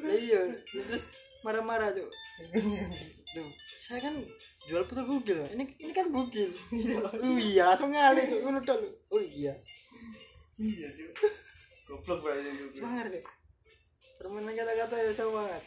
iya. 0.00 0.42
Terus 0.64 1.12
marah-marah 1.44 1.92
cuy 1.92 2.08
Duh, 3.36 3.52
saya 3.76 4.00
kan 4.00 4.16
jual 4.66 4.82
bukil 4.82 5.36
Pak. 5.46 5.50
ini 5.54 5.64
ini 5.78 5.92
kan 5.94 6.10
bukil 6.10 6.50
oh 7.22 7.38
iya 7.38 7.70
langsung 7.70 7.94
ngalih 7.94 8.26
cuy 8.26 8.40
ngono 8.42 8.60
oh 9.14 9.22
iya. 9.22 9.54
Iya 10.56 10.88
goblok 11.86 12.26
banget 12.26 12.74
semangat 12.74 13.06
deh 13.14 13.22
permainan 14.16 14.56
kata-kata 14.56 14.96
ya 14.96 15.12
semangat. 15.12 15.62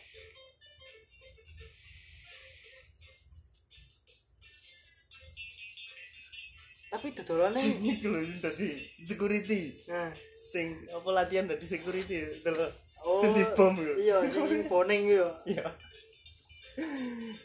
Tapi 6.89 7.13
dodolannya 7.13 7.61
sing 7.61 7.85
iku 7.85 8.09
lho 8.09 8.19
sing 8.25 8.41
dadi 8.41 8.69
security. 8.97 9.77
Nah. 9.85 10.09
Sing 10.41 10.73
apa 10.89 11.09
latihan 11.13 11.45
dadi 11.45 11.61
security? 11.69 12.41
Delok 12.41 12.73
oh 13.05 13.19
sing 13.21 13.31
dibom 13.31 13.75
yo 13.79 13.93
iya 13.95 14.15
sing 14.27 14.63
boning 14.67 15.03
yo 15.07 15.27
iya 15.47 15.63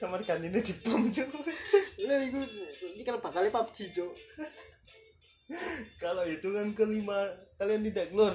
kamar 0.01 0.21
kantine 0.23 0.59
dibom 0.61 1.11
cuk. 1.11 1.29
Lha 2.05 2.17
iku 2.29 2.41
ini 2.95 3.03
kalau 3.03 3.21
bakal 3.23 3.47
PUBG 3.49 3.79
cuk. 3.95 4.13
Kalau 6.01 6.25
itu 6.25 6.49
kan 6.51 6.73
kelima 6.73 7.29
kalian 7.61 7.85
tidak 7.93 8.09
keluar 8.11 8.35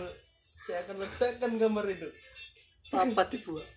saya 0.65 0.85
akan 0.85 0.95
letakkan 1.01 1.51
kamar 1.57 1.85
itu. 1.89 2.09
Papat 2.89 3.27
dibuat? 3.37 3.67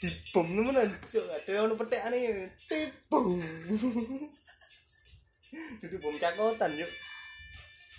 Dibom 0.00 0.46
temenan 0.48 0.90
cuk. 1.06 1.24
Ada 1.28 1.50
yang 1.50 1.76
petekane 1.78 2.50
tibom 2.66 3.38
itu 5.82 5.96
bom 5.98 6.14
cakotan 6.14 6.78
yuk 6.78 6.90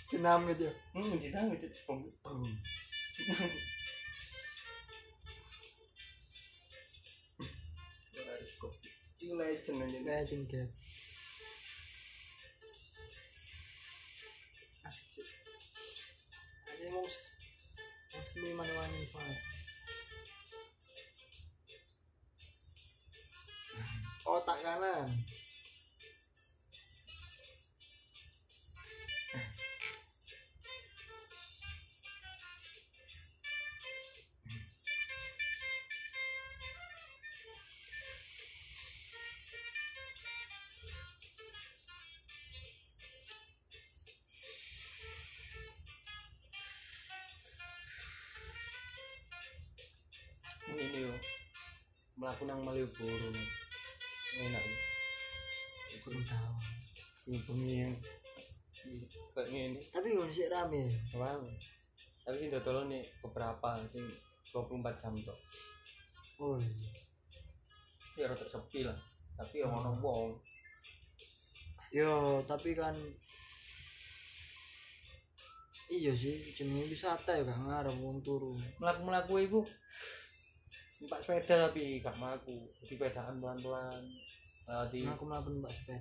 dinamit 0.08 0.56
ya? 0.56 0.72
Hmm 0.96 1.16
dinamit 1.20 1.60
itu 1.60 1.78
bom 1.84 2.00
bom 2.24 2.40
Ini 9.22 9.38
legend 9.38 9.78
aja 9.86 10.00
legend 10.02 10.44
kan 10.50 10.68
asik 14.82 15.06
cuk 15.14 15.26
aja 16.66 16.86
mau 16.90 17.06
mau 17.06 18.22
seni 18.26 18.50
mana 18.50 18.72
mana 18.74 18.98
semangat. 19.06 19.40
Otak 24.26 24.58
kanan 24.58 25.06
ini 52.22 52.30
melakukan 52.30 52.54
nang 52.54 52.62
Malioboro 52.62 53.28
enak 54.38 54.62
kurang 56.06 56.22
tahu 56.22 56.54
ini 57.26 57.38
bengi 57.42 57.74
kayak 59.34 59.48
ngene 59.50 59.80
tapi 59.90 60.14
ngono 60.14 60.30
sih 60.30 60.46
rame 60.46 60.86
Wow. 61.18 61.42
Tapi 62.22 62.38
sing 62.38 62.54
dodol 62.54 62.86
nih 62.86 63.02
beberapa 63.26 63.74
sing 63.90 64.06
24 64.54 65.02
jam 65.02 65.10
tok. 65.26 65.34
oh 66.38 66.54
iya 66.62 66.90
Ya 68.14 68.30
rada 68.30 68.46
sepi 68.46 68.86
lah. 68.86 68.94
Tapi 69.34 69.58
ya 69.58 69.66
ono 69.66 69.98
wong. 69.98 70.30
yo 71.90 72.38
tapi 72.46 72.78
kan 72.78 72.94
iya 75.90 76.14
sih 76.14 76.38
jenenge 76.54 76.86
wisata 76.86 77.34
ya 77.34 77.42
gak 77.42 77.58
ngarep 77.66 77.98
wong 77.98 78.22
turu 78.22 78.54
Melaku-melaku 78.78 79.34
iku 79.42 79.60
numpak 81.02 81.18
sepeda 81.18 81.66
tapi 81.66 81.98
gak 81.98 82.14
mlaku. 82.22 82.62
Jadi 82.78 82.94
pedaan 82.94 83.42
pelan-pelan. 83.42 84.02
Lewati 84.70 84.98
aku 85.10 85.24
mlaku 85.26 85.48
mbak 85.58 85.74
sepeda 85.74 85.98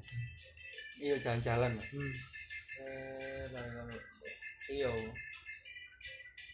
iya 1.01 1.17
jalan-jalan 1.17 1.81
lah. 1.81 1.87
hmm. 1.89 2.13
Eh, 2.81 3.43
lalu 3.49 3.97
iya. 4.69 4.89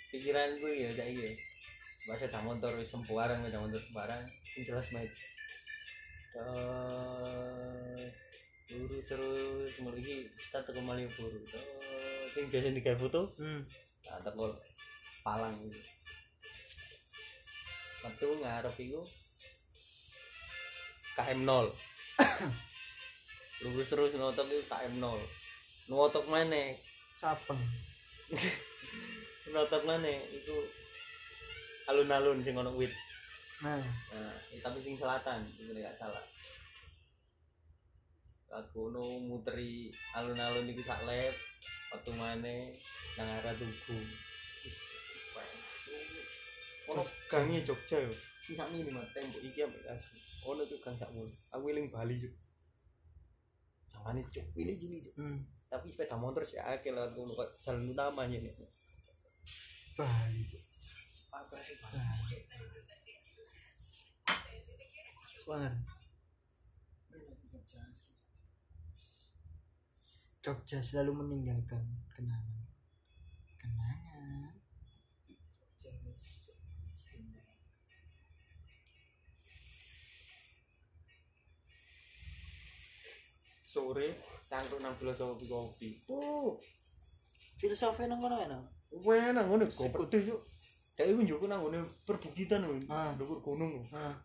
Pikiranku 0.08 0.68
ya 0.72 0.90
saiki. 0.96 1.36
Bahasa 2.08 2.32
dah 2.32 2.40
motor 2.40 2.72
wis 2.80 2.88
sembarang, 2.88 3.44
dah 3.52 3.60
motor 3.60 3.84
sembarang, 3.84 4.24
sing 4.48 4.64
jelas 4.64 4.88
main. 4.96 5.12
Terus 6.32 8.16
lurus 8.72 9.04
terus 9.12 9.76
mulai 9.84 10.24
start 10.40 10.72
ke 10.72 10.80
Malioboro. 10.80 11.44
Terus 11.44 12.32
sing 12.32 12.48
biasa 12.48 12.72
digawe 12.72 12.96
foto, 12.96 13.28
hmm. 13.36 13.62
tak 14.08 14.32
Palang 15.28 15.60
gitu. 15.60 15.97
Metu 18.08 18.40
ngarep 18.40 18.76
iku 18.80 19.04
KM 21.20 21.44
0. 21.44 21.68
Lurus 23.68 23.92
terus 23.92 24.16
notok 24.16 24.48
iku 24.48 24.64
KM 24.64 25.04
0. 25.04 25.92
Notok 25.92 26.26
mana? 26.32 26.72
sapeng 27.20 27.60
Notok 29.54 29.84
mana? 29.84 30.08
Iku 30.08 30.56
alun-alun 31.92 32.40
sing 32.40 32.56
ono 32.56 32.72
wit. 32.80 32.96
nah 33.60 33.76
Nah, 34.16 34.36
tapi 34.64 34.80
sing 34.80 34.96
selatan, 34.96 35.44
itu 35.52 35.76
gak 35.76 36.00
salah. 36.00 36.24
Aku 38.64 38.88
no 38.96 39.04
muteri 39.28 39.92
alun-alun 40.16 40.72
iku 40.72 40.80
sak 40.80 41.04
lep, 41.04 41.36
waktu 41.92 42.12
mana 42.16 42.56
nang 43.20 43.30
arah 43.44 43.54
tugu. 43.60 44.00
Ono 46.88 47.04
gangi 47.28 47.60
Jogja 47.68 48.00
yo. 48.00 48.12
Sing 48.44 48.56
sak 48.56 48.72
mini 48.72 48.88
mah 48.88 49.04
tembok 49.12 49.44
iki 49.44 49.60
ambek 49.60 49.84
kasu. 49.84 50.16
Ono 50.48 50.64
cuk 50.64 50.80
gang 50.80 50.96
sak 50.96 51.12
mul. 51.12 51.28
Aku 51.52 51.68
eling 51.68 51.92
Bali 51.92 52.16
cuk. 52.16 52.34
Jangan 53.92 54.24
cuk, 54.32 54.46
pilih 54.56 54.76
jili 54.80 55.04
cuk. 55.04 55.16
hmm. 55.20 55.40
Tapi 55.68 55.92
sepeda 55.92 56.16
motor 56.16 56.48
sih 56.48 56.56
akeh 56.56 56.96
lewat 56.96 57.12
jalan 57.60 57.92
utama 57.92 58.24
ini. 58.24 58.48
Bali 60.00 60.42
Apa 61.28 61.56
sih? 61.60 61.76
Semangat. 65.44 65.76
Jogja 70.40 70.80
selalu 70.80 71.12
meninggalkan. 71.28 71.84
Kenangan. 72.16 72.57
Sore 83.78 84.10
cangkruk 84.50 84.82
nang 84.82 84.98
filosofi 84.98 85.46
kopi. 85.46 85.90
Uh, 86.10 86.50
Filosofi 87.62 88.10
nang 88.10 88.18
kono 88.18 88.42
enak. 88.42 88.58
Wah, 89.06 89.30
nang 89.30 89.46
ngono 89.46 89.70
kok 89.70 89.94
pedhe 89.94 90.34
yo. 90.34 90.42
Dek 90.98 91.14
iku 91.14 91.22
njoku 91.22 91.46
nang 91.46 91.62
ngene 91.62 91.86
perbukitan 92.02 92.66
lho. 92.66 92.74
Ah. 92.90 93.14
Dhuwur 93.14 93.38
gunung. 93.46 93.78
lho. 93.78 93.86
Nah, 93.94 94.18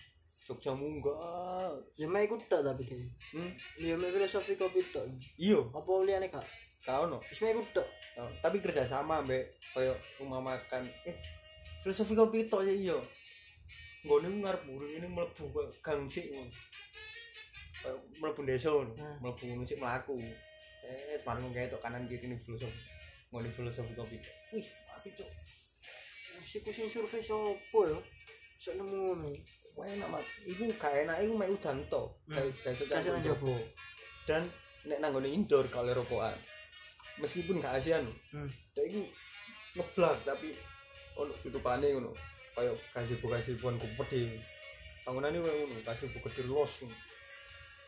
Jogja 0.43 0.73
munggah. 0.75 1.71
ya 2.01 2.09
mek 2.09 2.27
ikut 2.33 2.49
tok 2.49 2.65
tapi 2.65 2.83
deh. 2.89 2.99
Hmm. 3.37 3.53
Ya 3.77 3.93
mek 4.01 4.09
filosofi 4.17 4.57
kopi 4.57 4.81
tok. 4.89 5.05
Iya, 5.37 5.61
Apa 5.69 5.91
liane 6.01 6.33
kak? 6.33 6.43
kau 6.83 7.05
no. 7.07 7.21
Wis 7.29 7.45
mek 7.45 7.53
ikut 7.53 7.69
tok. 7.77 7.89
Oh, 8.17 8.29
Tapi 8.41 8.57
kerja 8.65 8.89
sama 8.89 9.21
mbek 9.21 9.53
koyo 9.77 9.93
rumah 10.17 10.41
makan. 10.41 10.83
Eh, 11.05 11.15
filosofi 11.85 12.17
kopi 12.17 12.49
tok 12.49 12.65
ya 12.65 12.73
iya. 12.73 12.99
Nggone 14.03 14.33
ku 14.33 14.39
ngarep 14.43 14.63
burung 14.65 14.93
ini 14.97 15.07
mlebu 15.13 15.45
gang 15.85 16.09
sik 16.09 16.27
ngono. 16.33 16.51
Kayak 17.83 17.99
mlebu 18.23 18.41
desa. 18.47 18.71
Ah. 18.71 19.17
Mlebu 19.19 19.43
ngono 19.43 19.67
sik 19.67 19.83
mlaku. 19.83 20.23
Eh, 20.83 21.19
semarang 21.19 21.51
kayak 21.55 21.75
tok 21.75 21.83
kanan 21.83 22.07
kiri 22.07 22.27
ini 22.31 22.39
filosofi. 22.39 22.79
Ngene 23.31 23.51
filosofi 23.51 23.93
kopi. 23.95 24.19
Wih, 24.55 24.67
mati 24.87 25.11
cuk. 25.15 25.29
Wis 26.43 26.53
iku 26.59 26.71
sing 26.71 26.87
survei 26.91 27.23
sopo 27.23 27.79
ya? 27.87 27.99
Sok 28.59 28.75
nemu 28.79 28.95
ngono. 28.95 29.29
Wah 29.79 29.87
enak 29.89 30.09
mat. 30.11 30.25
Iku 30.45 30.69
gak 30.77 30.93
enak 31.07 31.17
iku 31.25 31.33
mek 31.35 31.51
udan 31.51 31.79
to. 31.89 32.03
Hmm. 32.29 32.51
Kayak 32.63 32.77
kayak 32.87 33.09
nang 33.09 33.25
jopo. 33.25 33.55
Dan 34.29 34.43
nek 34.87 34.99
nang 35.01 35.11
ngene 35.17 35.29
indoor 35.33 35.67
kalau 35.73 35.95
rokokan. 35.97 36.35
Meskipun 37.21 37.61
gak 37.63 37.77
asian, 37.79 38.05
Hmm. 38.33 38.49
dek 38.75 38.85
iku 38.89 39.01
ngeblak 39.79 40.17
tapi 40.29 40.53
ono 41.17 41.33
tutupane 41.41 41.87
ngono. 41.95 42.13
Kayak 42.53 42.77
kasih 42.93 43.17
kasih 43.17 43.55
buan 43.63 43.81
kupedi. 43.81 44.37
Bangunane 45.09 45.41
koyo 45.41 45.55
ngono, 45.67 45.81
kasih 45.87 46.07
bu 46.13 46.19
gede 46.29 46.43
los. 46.47 46.85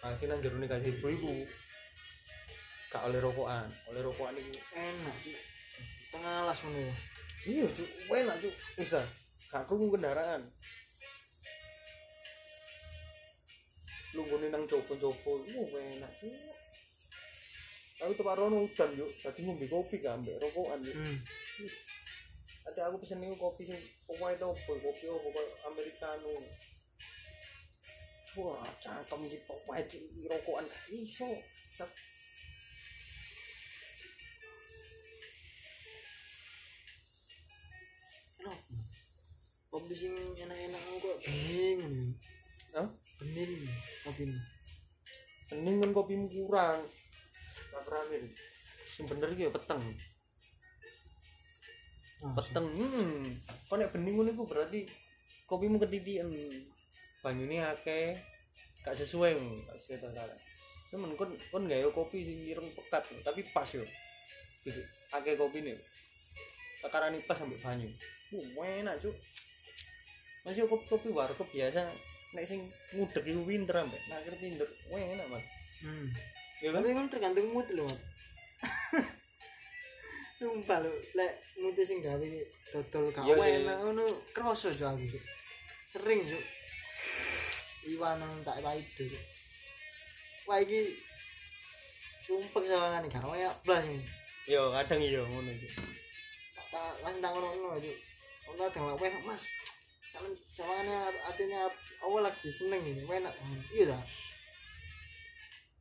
Kasih 0.04 0.28
nang 0.28 0.36
jerone 0.44 0.68
kasih 0.68 1.00
bu 1.00 1.08
iku 1.16 1.32
gak 2.92 3.08
oleh 3.08 3.24
rokokan. 3.24 3.72
Oleh 3.88 4.04
rokokan 4.04 4.36
iku 4.36 4.52
Enak 4.76 5.16
sih. 5.24 5.32
Tengah 6.12 6.44
alas 6.44 6.60
ngono 6.60 6.76
ya. 6.84 6.94
iya 7.48 7.64
cuk, 7.72 7.88
enak 8.12 8.36
cuk. 8.36 8.54
Bisa. 8.76 9.00
Gak 9.48 9.64
krungu 9.64 9.96
kendaraan. 9.96 10.44
Lu 14.12 14.28
nggone 14.28 14.52
nang 14.52 14.68
copo-copo, 14.68 15.40
uh 15.40 15.68
enak 15.72 16.12
cuk. 16.20 16.36
Aku 18.04 18.12
tepak 18.12 18.36
rono 18.36 18.68
udan 18.68 18.90
yuk, 19.00 19.08
tadi 19.24 19.40
ngombe 19.40 19.64
kopi 19.72 19.96
kan, 20.04 20.20
ambek 20.20 20.36
rokokan 20.36 20.84
yuk. 20.84 20.92
Hmm. 21.00 21.16
Nanti 22.68 22.80
aku 22.84 23.00
pesen 23.00 23.24
kopi 23.40 23.64
sing 23.64 23.80
pokoknya 24.04 24.36
itu 24.36 24.46
apa, 24.52 24.72
kopi 24.84 25.04
apa, 25.08 25.18
kopi 25.32 25.40
americano. 25.64 26.32
Wah, 28.34 28.66
cangkem 28.82 29.30
iki 29.30 29.38
pokoknya 29.46 29.86
di 29.86 30.26
rokokan 30.26 30.66
gak 30.66 30.84
iso. 30.90 31.30
Set. 31.70 31.86
Enak. 38.42 38.58
Kopi 39.70 39.94
sing 39.94 40.14
enak-enak 40.34 40.82
kok 40.98 41.16
bening. 41.22 41.80
Hah? 42.74 42.88
Bening 43.22 43.52
kopi 44.02 44.22
ini. 44.26 44.38
Sening 45.46 45.76
kan 45.78 45.90
kopimu 45.94 46.26
kurang. 46.26 46.82
Tak 47.70 47.86
rame. 47.86 48.34
Sing 48.82 49.06
bener 49.06 49.30
iki 49.30 49.46
ya 49.46 49.54
peteng. 49.54 49.78
Ah, 52.18 52.34
peteng 52.34 52.66
hmm 52.66 53.38
kok 53.70 53.76
nek 53.78 53.94
bening 53.94 54.18
ngono 54.18 54.30
iku 54.34 54.42
berarti 54.42 54.90
kopimu 55.46 55.78
ketitian 55.78 56.34
banyune 57.24 57.56
akeh 57.64 58.12
gak 58.84 58.92
sesuai 58.92 59.32
gak 59.64 59.76
sesuai 59.80 59.98
ta 60.04 60.08
salah 60.12 60.38
temen 60.92 61.16
kon 61.16 61.32
kon 61.48 61.64
gawe 61.64 61.88
kopi 61.90 62.20
sing 62.20 62.36
ireng 62.44 62.68
pekat 62.76 63.08
tapi 63.24 63.40
pas 63.50 63.66
yo 63.72 63.82
gitu 64.60 64.80
akeh 65.10 65.34
kopi 65.34 65.64
nih 65.64 65.74
takarane 66.84 67.16
pas 67.24 67.40
sampai 67.40 67.56
banyu 67.64 67.88
uh 68.36 68.44
enak 68.60 69.00
cuk 69.00 69.16
masih 70.44 70.68
kopi 70.68 70.84
kopi 70.84 71.08
warkop 71.08 71.48
biasa 71.48 71.88
nek 72.36 72.44
sing 72.44 72.68
ngudek 72.92 73.24
iku 73.24 73.40
pinter 73.48 73.80
ambek 73.80 74.02
nak 74.12 74.20
akhir 74.20 74.36
pinter 74.36 74.68
wah 74.92 75.00
enak 75.00 75.26
mas 75.32 75.44
Hmm. 75.84 76.06
ya 76.64 76.72
kan 76.72 76.80
kan 76.80 77.12
tergantung 77.12 77.50
mood 77.52 77.68
lho. 77.74 77.84
Mat. 77.84 78.00
Sumpah 80.38 80.80
lho, 80.80 80.92
lek 81.12 81.32
mood 81.60 81.76
sing 81.78 82.00
gawe 82.00 82.28
dodol 82.72 83.12
gak 83.12 83.22
Iya 83.26 83.34
sih. 83.36 83.52
enak 83.62 83.76
ngono 83.84 84.04
kroso 84.32 84.72
jo 84.72 84.86
aku. 84.88 85.04
Cuk. 85.12 85.24
Sering 85.92 86.20
juk. 86.24 86.44
Iwan 87.84 88.16
nang 88.20 88.32
tak 88.44 88.60
itu. 88.76 89.04
Cuk. 89.12 89.24
Wah 90.44 90.58
iki 90.60 90.96
sumpah 92.24 92.62
sawangan 92.64 93.04
gak 93.08 93.20
enak 93.20 93.56
blas 93.64 93.84
ini. 93.84 94.00
yo 94.44 94.68
kadang 94.72 95.00
iya 95.00 95.20
ngono 95.24 95.48
iki 95.52 95.68
Tak 96.68 96.92
langsung 97.00 97.20
tak 97.20 97.32
ngono 97.32 97.76
juk. 97.80 97.96
Ono 98.52 98.60
kadang 98.68 98.84
lak 98.92 99.00
enak 99.04 99.22
Mas. 99.24 99.42
Sawan 100.12 100.32
sawangannya 100.40 100.98
artinya 101.26 101.60
awal 102.04 102.22
lagi 102.22 102.48
seneng 102.52 102.80
ini, 102.86 103.02
enak. 103.02 103.34
Iya 103.74 103.84
ta? 103.90 103.98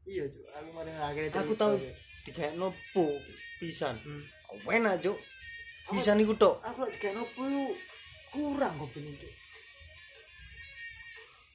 Iya, 0.04 0.24
Cuk. 0.28 0.44
Aku 0.52 0.70
mari 0.76 0.92
akhirnya 0.92 1.32
Aku 1.44 1.54
tahu. 1.56 1.80
Cuk. 1.80 1.96
dikayak 2.24 2.56
nopo 2.56 3.20
pisan 3.60 4.00
Hmm. 4.00 4.24
enak 4.72 5.04
cuk 5.04 5.20
pisan 5.92 6.24
iku 6.24 6.34
tok 6.39 6.56
aku 6.63 6.88
kayak 6.96 7.20
nopo 7.20 7.44
kurang 8.32 8.80
kopi 8.80 9.04
ini 9.04 9.12
tuh 9.20 9.32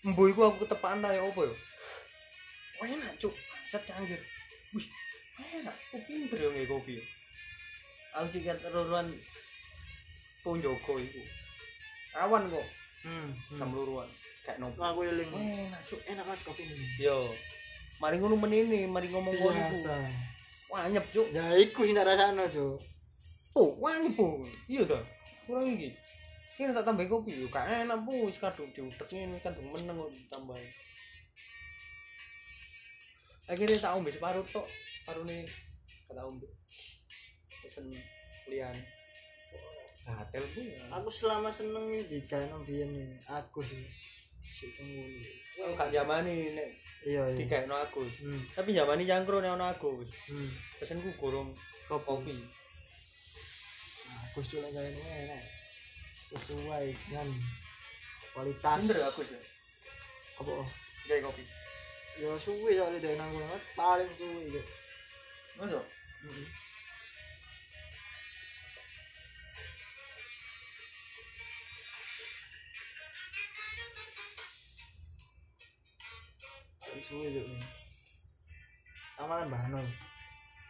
Mbo 0.09 0.23
iku 0.33 0.40
aku 0.49 0.64
ketepaan 0.64 1.05
ta 1.05 1.12
ya 1.12 1.21
apa 1.21 1.40
ya? 1.44 1.55
Enak 2.88 3.12
cuk. 3.21 3.35
Set 3.68 3.85
canggir 3.85 4.16
wih 4.73 4.87
enak. 5.61 5.77
Kok 5.92 6.03
pinter 6.09 6.40
ya 6.40 6.64
kopi 6.64 6.97
aku 8.16 8.27
sih 8.33 8.42
ruruan 8.73 9.07
ponjoko 10.40 10.97
itu 10.97 11.21
awan 12.16 12.49
kok. 12.49 12.66
Hmm, 13.05 13.31
jam 13.61 13.71
luruan 13.71 14.09
kayak 14.49 14.59
nopo. 14.64 14.81
Aku 14.81 15.05
eling. 15.05 15.29
Enak 15.29 15.83
cuk. 15.85 16.01
Enak 16.09 16.25
banget 16.25 16.40
kopi 16.49 16.62
ini. 16.64 16.87
Yo. 17.05 17.37
Mari 18.01 18.16
ngono 18.16 18.40
menini 18.40 18.88
mari 18.88 19.12
ngomong 19.12 19.35
ngono 19.37 19.53
iku. 19.53 19.77
biasa 19.77 19.94
wah 20.73 20.85
cuk. 21.12 21.27
Ya 21.37 21.44
iku 21.61 21.85
sing 21.85 21.92
tak 21.92 22.09
rasakno 22.09 22.49
cuk. 22.49 22.81
Oh 23.57 23.77
wangi 23.83 24.16
po 24.16 24.40
iya 24.71 24.87
dah 24.87 25.03
kurang 25.49 25.66
iki 25.77 25.90
ini 26.59 26.75
tak 26.75 26.87
tambah 26.90 27.07
kopi 27.07 27.38
yo 27.38 27.47
gak 27.47 27.71
enak 27.71 28.03
po 28.03 28.27
wis 28.27 28.42
kadung 28.42 28.66
diutek 28.75 29.07
ini 29.14 29.38
kadung 29.38 29.71
meneng 29.71 29.94
kok 29.94 30.11
tambah 30.27 30.59
akhirnya 33.49 33.79
tak 33.81 33.94
ombe 33.97 34.11
separuh 34.11 34.44
tok 34.53 34.66
separuh 35.01 35.25
nih 35.25 35.47
kata 36.09 36.21
ombe. 36.25 36.49
Pesen 37.64 37.88
lian 38.49 38.77
Gatel 40.09 40.44
bu. 40.57 40.61
Ya. 40.64 40.85
aku 40.97 41.09
selama 41.12 41.53
seneng 41.53 41.85
di 42.09 42.18
kaino 42.25 42.64
biyen 42.64 42.92
ini. 42.92 43.16
Aku 43.29 43.61
sih. 43.61 43.85
Sik 44.40 44.73
ngono 44.81 45.68
Aku 45.68 45.73
gak 45.77 45.92
jamani 45.92 46.57
nek. 46.57 46.68
Iya 47.05 47.23
iya. 47.29 47.37
Dikaekno 47.37 47.77
Agus. 47.77 48.25
hmm. 48.25 48.40
Tapi 48.57 48.73
jamani 48.73 49.05
cangkru 49.05 49.44
nek 49.44 49.57
ono 49.57 49.64
Agus. 49.68 50.09
hmm. 50.33 50.49
Pesenku 50.81 51.12
gorong 51.21 51.53
kopi. 51.85 52.05
kopi. 52.05 52.37
Nah, 54.09 54.21
aku 54.33 54.40
kayak 54.44 54.92
ini 54.97 55.03
enak 55.29 55.58
sesuai 56.29 56.85
dengan 57.09 57.29
kualitas 58.33 58.79
Bener 58.85 59.01
Agus 59.09 59.29
ya. 59.33 59.41
apa 60.38 60.51
oh? 60.53 60.69
Gawe 61.09 61.21
kopi. 61.25 61.43
ya 62.19 62.35
suwi 62.37 62.75
soalnya 62.75 63.01
dari 63.01 63.17
nanggung 63.17 63.41
banget 63.41 63.62
paling 63.75 64.11
suwi 64.19 64.43
gitu 64.53 64.61
Masuk. 65.57 65.85
paling 76.79 77.03
suwi 77.03 77.27
gitu 77.35 77.55
tamalan 79.19 79.49
bahano 79.51 79.81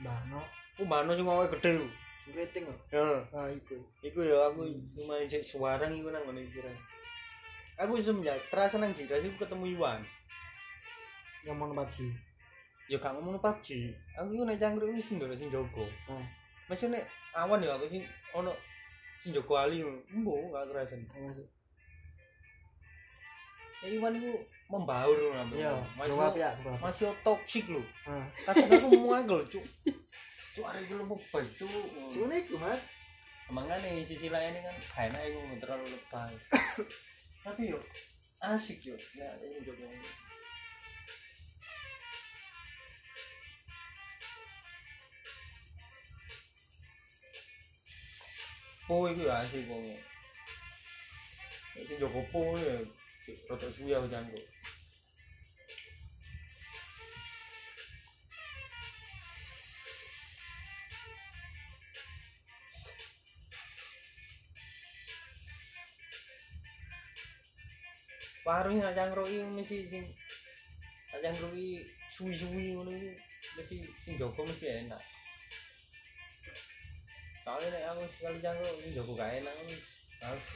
bahano 0.00 0.40
Ku 0.78 0.86
mano 0.86 1.10
sing 1.10 1.26
wae 1.26 1.50
gede. 1.50 1.74
ku. 1.82 1.86
Rating 2.32 2.64
kok 2.64 2.78
Ya. 2.90 3.06
ah 3.30 3.48
iku 3.48 3.76
Iku 4.00 4.20
ya 4.20 4.36
aku 4.46 4.64
cuma 4.92 5.20
sik 5.22 5.40
suarang 5.40 5.90
iku 5.90 6.08
nang 6.08 6.24
ngene 6.24 6.44
kira. 6.48 6.68
Aku 7.78 7.94
semenjak 7.96 8.34
terasa 8.50 8.76
nang 8.76 8.90
Giras 8.92 9.22
iku 9.22 9.38
ketemu 9.38 9.78
Iwan. 9.78 10.00
yang 11.46 11.54
mau 11.54 11.70
PUBG 11.70 12.10
Ya 12.88 12.96
gak 12.98 13.14
ngomong 13.14 13.38
PUBG. 13.38 13.94
Aku 14.16 14.28
iku 14.32 14.42
nek 14.42 14.58
cangkruk 14.58 14.90
sing 14.98 15.16
ndoro 15.16 15.32
sing 15.32 15.48
jaga. 15.48 15.84
ah 16.08 16.24
Masih 16.66 16.88
nek 16.88 17.04
awan 17.32 17.62
ya 17.62 17.76
aku 17.76 17.86
sing 17.86 18.02
ono 18.32 18.52
sing 19.16 19.30
jaga 19.30 19.64
ali. 19.64 19.84
Embo 20.10 20.50
gak 20.50 20.66
kerasan. 20.68 21.04
masuk 21.14 21.46
Ya 23.78 23.88
Iwan 23.94 24.10
iku 24.18 24.34
membaur 24.68 25.14
ngono. 25.16 25.54
iya 25.54 25.70
masih 25.94 26.18
ya 26.36 26.50
masih 26.82 27.08
toksik 27.22 27.70
lho. 27.70 27.80
ah 28.04 28.26
Kadang 28.44 28.68
aku 28.84 28.88
muangel, 28.90 29.40
cuk. 29.46 29.64
Cuk 30.58 30.66
arek 30.66 30.90
iki 30.90 30.94
lebay, 30.98 31.46
cuk. 31.54 31.70
sebenarnya 32.10 32.42
iku 32.42 32.58
mas 32.58 32.82
Makanya 33.54 34.02
sisi 34.02 34.26
lainnya 34.26 34.58
kan 34.66 34.74
kayak 34.90 35.14
enak 35.14 35.22
iku 35.30 35.38
terlalu 35.62 35.86
lebay. 35.86 36.34
Tapi 37.46 37.62
yo 37.70 37.78
asik 38.42 38.82
yo. 38.82 38.98
Ya 39.14 39.30
ini 39.38 39.62
juga. 39.62 39.86
Po 48.90 49.06
iku 49.06 49.22
ya 49.30 49.46
asik 49.46 49.62
wonge. 49.70 49.94
Sing 51.86 52.02
Joko 52.02 52.20
Po 52.34 52.58
ya 52.58 52.82
sik 53.22 53.46
rada 53.46 53.68
suwi 53.70 53.94
aku 53.94 54.10
Paruh 68.48 68.72
nak 68.80 68.96
cangkroki 68.96 69.44
mesti 69.52 69.84
sing 69.92 70.08
nak 71.12 71.20
cangkroki 71.20 71.84
suwi-suwi 72.08 72.72
ngono 72.72 72.96
iku 72.96 73.12
mesti 73.60 73.76
sing 74.00 74.16
Joko 74.16 74.40
mesti 74.48 74.88
enak. 74.88 75.02
Soalnya 77.44 77.76
nek 77.76 77.84
aku 77.92 78.02
sekali 78.08 78.40
cangkruk 78.40 78.80
sing 78.80 78.96
Joko 78.96 79.12
gak 79.12 79.36
enak 79.36 79.52
harus 80.24 80.46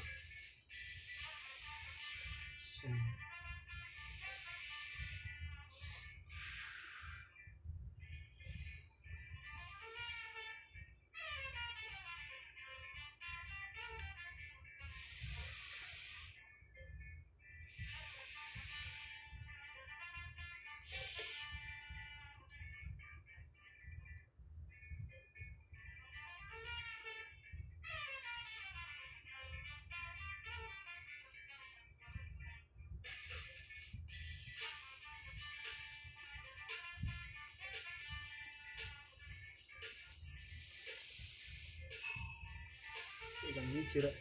ikan 43.72 43.82
biji 43.82 44.00
rek 44.00 44.16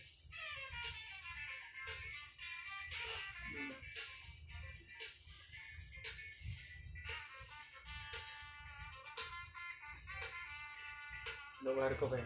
Ndok 11.62 11.78
harga 11.82 12.06
pe. 12.12 12.20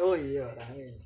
oh 0.00 0.14
iya 0.16 0.46
rame 0.54 0.84
Sing 0.86 1.05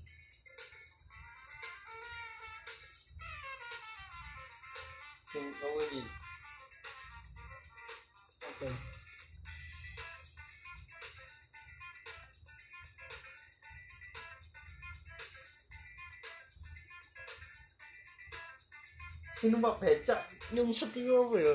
Sing 19.40 19.56
numpak 19.56 19.80
becak 19.80 20.20
nyungsep 20.52 20.92
iku 21.00 21.32
apa 21.32 21.36
ya? 21.40 21.54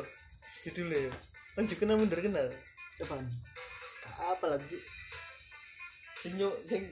Judulnya 0.66 1.06
ya. 1.06 1.12
Lanjut 1.54 1.78
kenal 1.78 2.02
mundur 2.02 2.18
kenal. 2.18 2.50
coba 2.96 3.20
apa 4.16 4.46
lagi 4.56 4.80
Sing 6.18 6.34
nyuk 6.42 6.58
sing 6.66 6.90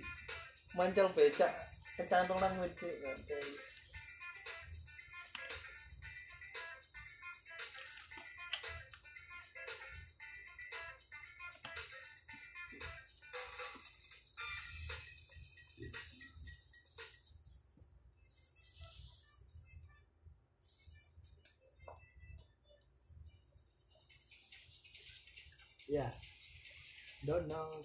mancal 0.77 1.09
becak 1.17 1.49
kecantong 1.97 2.37
nang 2.37 2.53
wit 2.61 2.77
Cuk. 2.77 2.93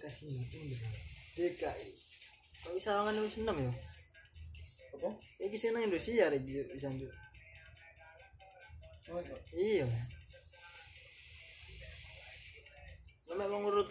Kasih 0.09 0.25
ini 0.41 0.73
DKI 1.37 1.89
kok 2.65 2.73
bisa 2.73 2.97
wangan 2.97 3.21
wis 3.21 3.37
enam 3.37 3.61
ya 3.61 3.73
Apa? 4.97 5.09
iki 5.37 5.53
sing 5.53 5.69
nang 5.69 5.85
Indonesia 5.85 6.33
rek 6.33 6.41
bisa 6.73 6.89
njuk 6.89 7.13
iya 9.53 9.85
Lama 13.29 13.45
emang 13.45 13.61
ngurut 13.69 13.85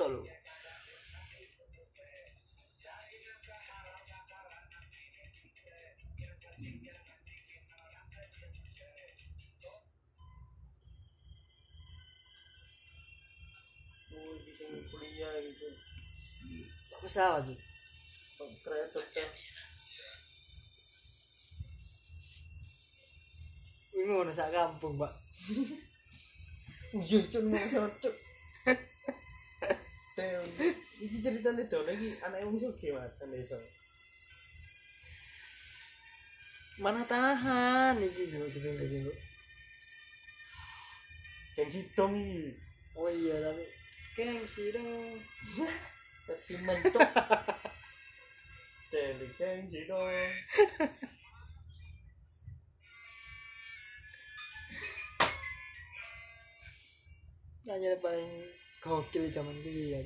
lu 17.09 17.15
pesawat 17.17 17.41
tuh 17.49 17.57
kereta 18.61 19.01
kan 19.17 19.31
ngono 23.97 24.29
sak 24.29 24.53
kampung 24.53 25.01
pak 25.01 25.09
Iya, 26.89 27.21
cuk 27.21 27.45
mau 27.53 27.69
sama 27.69 27.85
cuk. 28.01 28.17
Teo. 30.17 30.41
Iki 31.05 31.21
ceritane 31.21 31.69
dono 31.69 31.93
iki 31.93 32.17
anake 32.25 32.49
wong 32.49 32.57
sugih, 32.57 32.97
Mas, 32.97 33.13
kan 33.21 33.29
iso. 33.37 33.61
mana 36.81 37.05
tahan 37.05 38.01
iki 38.01 38.25
sih 38.25 38.41
maksudnya 38.41 38.89
sih 38.89 39.05
Bu. 39.05 39.13
Geng 41.61 41.69
sidong 41.69 42.17
iki. 42.17 42.57
oh 42.97 43.13
iya 43.13 43.37
tapi 43.45 43.65
gengsi 44.17 44.73
dong 44.73 45.21
Tapi 46.29 46.55
mentok. 46.61 47.09
Deli 48.93 49.29
geng 49.41 49.65
sidong. 49.73 50.13
hanya 57.69 57.93
paling 58.01 58.33
gokil 58.81 59.29
zaman 59.29 59.55
dulu 59.61 59.83
ya. 59.93 60.01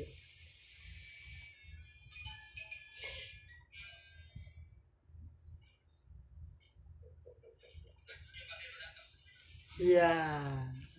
Iya, 9.80 10.14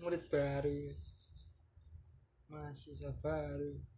murid 0.02 0.24
baru. 0.34 0.92
Mahasiswa 2.50 3.12
baru. 3.22 3.93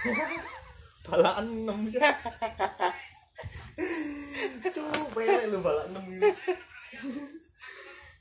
6 0.00 1.92
ya. 1.92 2.10
Tuh, 4.72 5.04
pelek 5.12 5.44
lu 5.52 5.60
balak 5.60 5.86
6 5.92 6.00
ini. 6.16 6.30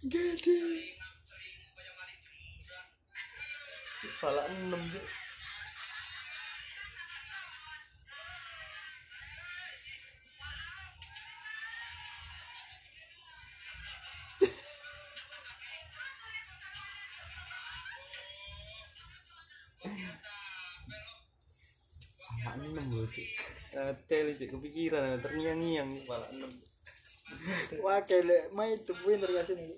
Gede. 0.08 0.60
Balak 4.20 4.48
6 4.52 4.96
ya. 4.96 5.04
Balak 22.45 22.56
6 22.65 22.95
lho, 22.95 23.06
Cuk. 23.10 23.30
Tel 24.08 24.28
cek 24.36 24.49
kepikiran 24.54 25.19
terngiang-ngiang 25.23 25.89
balak 26.08 26.32
6. 26.36 27.84
Wah, 27.86 28.02
kele 28.08 28.49
mai 28.58 28.73
itu 28.73 28.93
pinter 29.06 29.30
kasih 29.30 29.56
nih. 29.60 29.78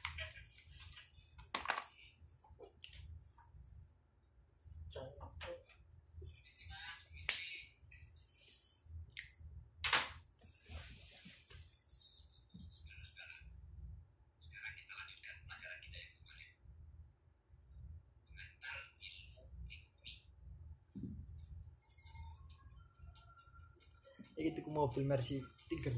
mobil 24.81 25.05
Mercy 25.05 25.37
Tiger. 25.69 25.93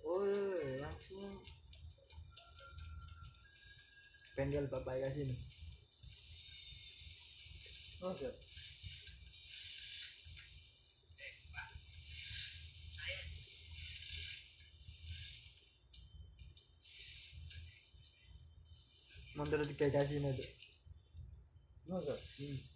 Oh, 0.00 0.24
langsung 0.80 1.36
bengkel 4.32 4.64
bapak 4.72 5.04
kasih 5.04 5.28
nih. 5.28 5.40
Oh, 8.00 8.16
siap. 8.16 8.32
Motor 19.36 19.60
tiga 19.68 19.92
kasih 19.92 20.24
nih 20.24 20.32
tuh. 20.40 20.48
Siap. 21.84 22.20
Hmm. 22.40 22.75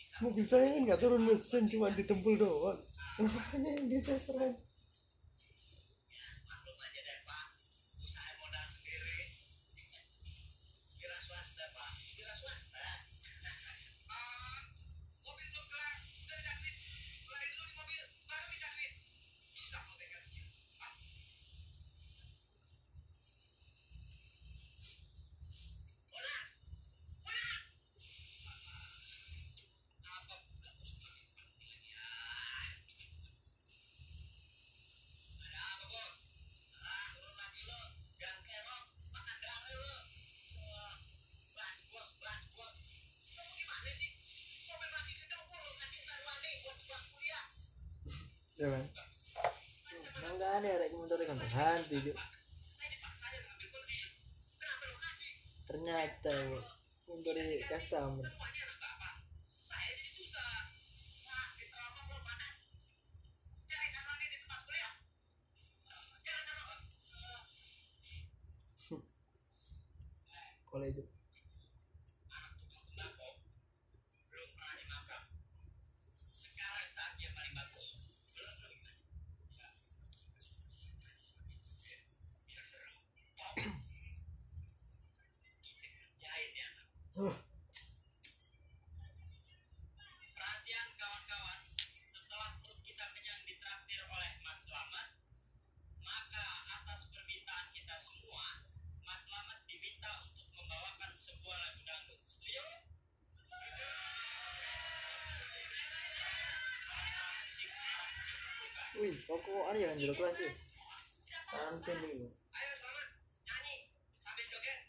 mobil 0.21 0.45
saya 0.45 0.77
kan 0.77 0.81
nggak 0.85 0.99
turun 1.01 1.21
mesin 1.25 1.65
cuma 1.67 1.89
ditempel 1.91 2.37
doang. 2.37 2.79
Makanya 3.17 3.69
yang 3.81 3.87
di 3.89 3.99
ternyata 55.81 56.61
motor 57.09 57.33
customer 57.65 58.29
kalau 58.37 58.70
Kok 109.51 109.67
ada 109.67 109.83
yang 109.83 109.99
jero 109.99 110.15
kelas 110.15 110.39
ya? 110.39 110.47
Tantun 111.51 111.99
itu. 112.07 112.23
Ayo 112.55 112.71
Slamet, 112.71 113.09
nyanyi 113.43 113.91
sambil 114.23 114.47
joget. 114.47 114.79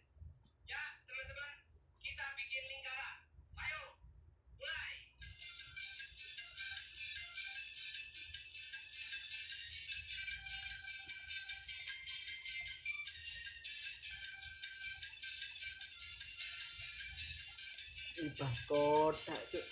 Ya, 0.70 0.78
teman-teman, 1.02 1.66
kita 1.98 2.22
bikin 2.38 2.62
lingkaran. 2.70 3.26
Ayo, 3.58 3.82
mulai. 4.62 4.94
Ibas 18.22 18.56
kotak 18.70 19.42
cuk. 19.50 19.66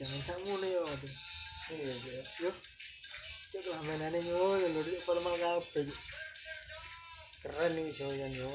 Jangan 0.00 0.20
sakmono 0.24 0.64
yo. 0.64 0.80
Cuk. 0.96 1.12
Iya, 1.76 1.92
iya. 1.92 2.22
Yo. 2.40 2.50
Cuk 3.52 3.64
lah 3.68 3.80
mainane 3.84 4.18
ngono 4.24 4.64
lho, 4.64 4.80
Cuk. 4.80 5.00
formal 5.04 5.36
kabeh. 5.36 5.84
Keren 7.44 7.72
nih 7.76 7.92
soalnya 7.92 8.28
yo. 8.32 8.48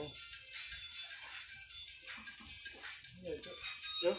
Yo. 4.01 4.13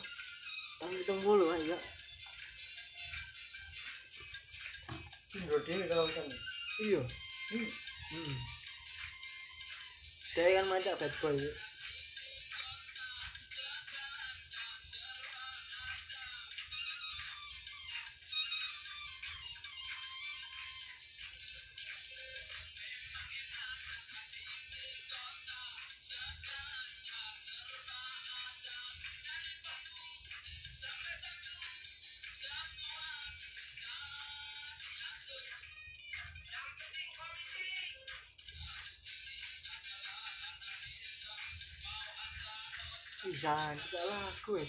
Tahun 0.78 0.94
hitung 0.94 1.20
mulu 1.26 1.50
ayo. 1.50 1.78
Indro 5.34 5.58
dhewe 5.66 5.84
kalau 5.90 6.06
sana. 6.14 6.36
Iya. 6.78 7.02
Hmm. 7.50 7.68
Hmm. 8.06 8.34
Kayak 10.38 10.52
kan 10.62 10.66
macak 10.70 10.94
bad 11.00 11.12
boy. 11.18 11.38
Bisa, 43.46 43.78
bisa 43.78 44.02
lagu 44.10 44.52
ya. 44.58 44.66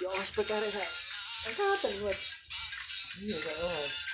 Di 0.00 0.04
ospek 0.08 0.48
arek 0.48 0.72
sak. 0.72 0.88
Angkatan 1.52 1.92
buat. 2.00 2.16
Iya, 3.20 3.36
Kak. 3.44 4.11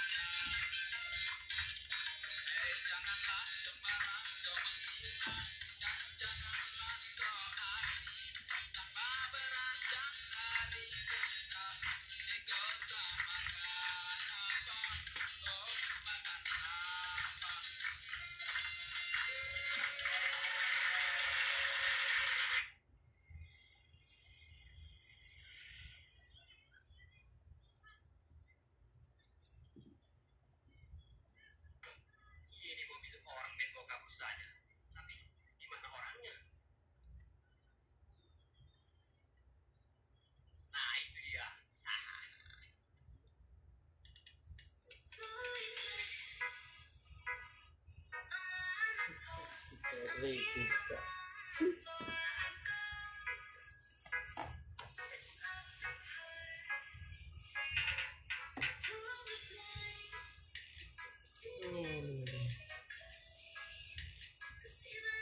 Ini. 61.68 62.24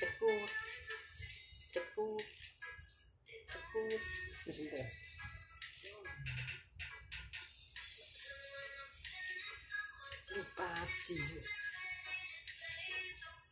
Cekut. 0.01 0.51
Cekut. 1.73 2.27
Cekut. 3.51 4.03
Wis 4.47 4.59
itu 4.63 4.77
ya. 4.77 4.87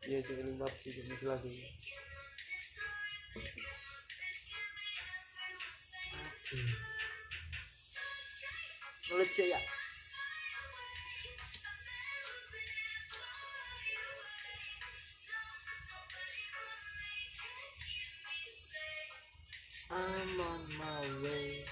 Iya, 0.05 0.21
Cuk, 0.21 0.37
ini 0.37 0.53
PUBG 0.61 0.83
Cuk, 0.93 1.05
masih 1.09 1.29
lagu. 1.33 1.49
PUBG. 3.33 3.57
Mulai 9.09 9.29
sih 9.33 9.49
ya. 9.49 9.61
I'm 19.89 20.41
on 20.41 20.63
my 20.77 21.05
way. 21.25 21.65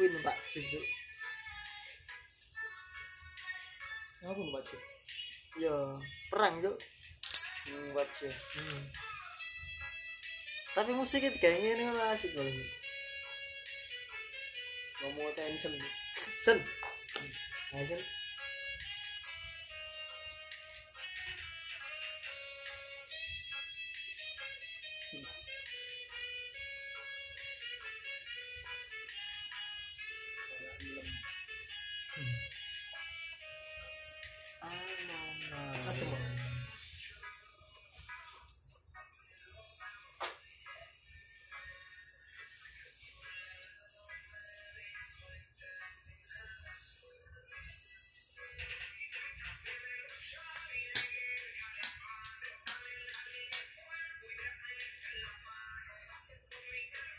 Win 0.00 0.16
Pak 0.24 0.38
Cuk. 0.48 0.64
Apa 0.64 0.99
Yo, 5.70 6.02
perang 6.34 6.58
Cuk. 6.58 6.74
Hmm, 7.70 7.94
PUBG. 7.94 8.26
Hmm. 8.26 8.82
tapi 10.70 10.90
musiknya 10.94 11.34
kayak 11.34 11.58
gini 11.62 11.82
kan 11.82 12.14
asik 12.14 12.30
boleh 12.34 12.54
ngomong 15.02 15.34
tension 15.34 15.74
sen 16.42 16.58
Ayo 17.74 17.98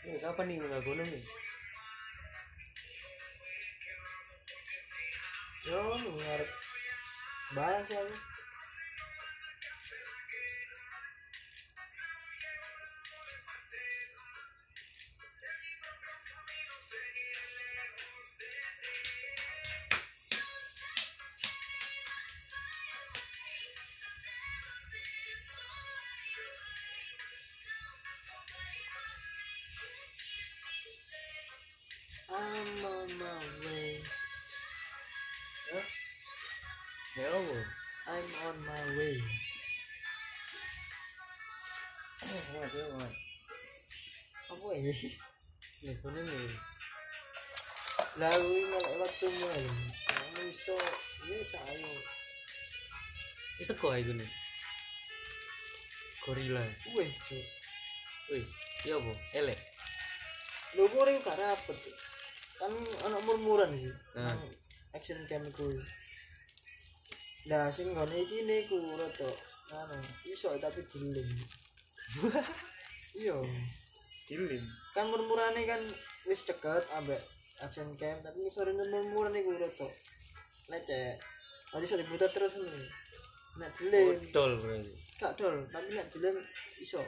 Eh, 0.02 0.18
kapan 0.18 0.44
nih 0.50 0.56
nggak 0.58 0.82
gunung 0.82 1.06
nih? 1.06 1.24
yo 5.62 5.78
ngarep 5.94 6.50
barang 7.54 7.84
sih 7.86 7.94
aku 7.94 8.31
Ya 37.42 37.48
apa? 37.48 37.58
I'm 38.06 38.28
on 38.46 38.56
my 38.62 38.84
way 38.94 39.18
Oh, 42.22 42.38
ada 42.54 42.80
nggak. 42.86 43.12
apa 44.46 44.66
ya 44.78 44.94
Nih 45.82 45.94
gunung 45.98 46.22
nih. 46.22 46.54
lalu 48.14 48.46
ini 48.62 48.78
waktu 48.94 49.26
main 49.42 49.66
kamu 50.06 50.40
iso 50.46 50.76
ya 51.26 51.38
saya 51.42 51.90
Ini 53.58 53.64
sego 53.64 53.90
aja 53.90 54.12
nih. 54.12 54.30
Gorila. 56.22 56.62
wes 56.94 57.10
cuy 57.26 57.42
Wih, 58.30 58.46
iya 58.86 58.94
apa? 58.96 59.12
Elek. 59.34 59.58
lu 60.72 60.86
goreng 60.88 61.18
gak 61.18 61.36
rapet 61.36 61.74
kan 62.54 62.70
anak 63.02 63.20
murmuran 63.26 63.74
sih 63.74 63.90
Nah. 64.14 64.30
Action 64.94 65.18
cam 65.26 65.42
ku 65.50 65.66
nah 67.50 67.66
sing 67.74 67.90
ngene 67.90 68.16
iki 68.22 68.46
niku 68.46 68.78
rada 68.94 69.30
anu 69.74 69.98
iso 70.28 70.54
tapi 70.62 70.84
diling 70.86 71.30
iya. 73.22 73.36
Dilim. 74.28 74.64
kan 74.94 75.08
murmurane 75.08 75.64
kan 75.64 75.80
wis 76.28 76.44
deket 76.46 76.84
ambek 76.94 77.18
action 77.58 77.88
cam 77.98 78.20
tapi 78.22 78.46
iso 78.46 78.62
rene 78.62 78.84
murmuran 78.86 79.34
iku 79.34 79.56
rada 79.58 79.88
lecek. 80.70 81.18
Tadi 81.72 81.84
iso 81.88 81.96
diputar 81.98 82.30
terus 82.30 82.54
nih 82.60 82.86
nek 83.58 83.70
diling 83.80 84.16
Dol 84.30 84.52
berarti. 84.60 84.92
gak 85.18 85.32
dol 85.36 85.56
tapi 85.72 85.88
nek 85.96 86.06
diling 86.14 86.38
iso. 86.78 87.02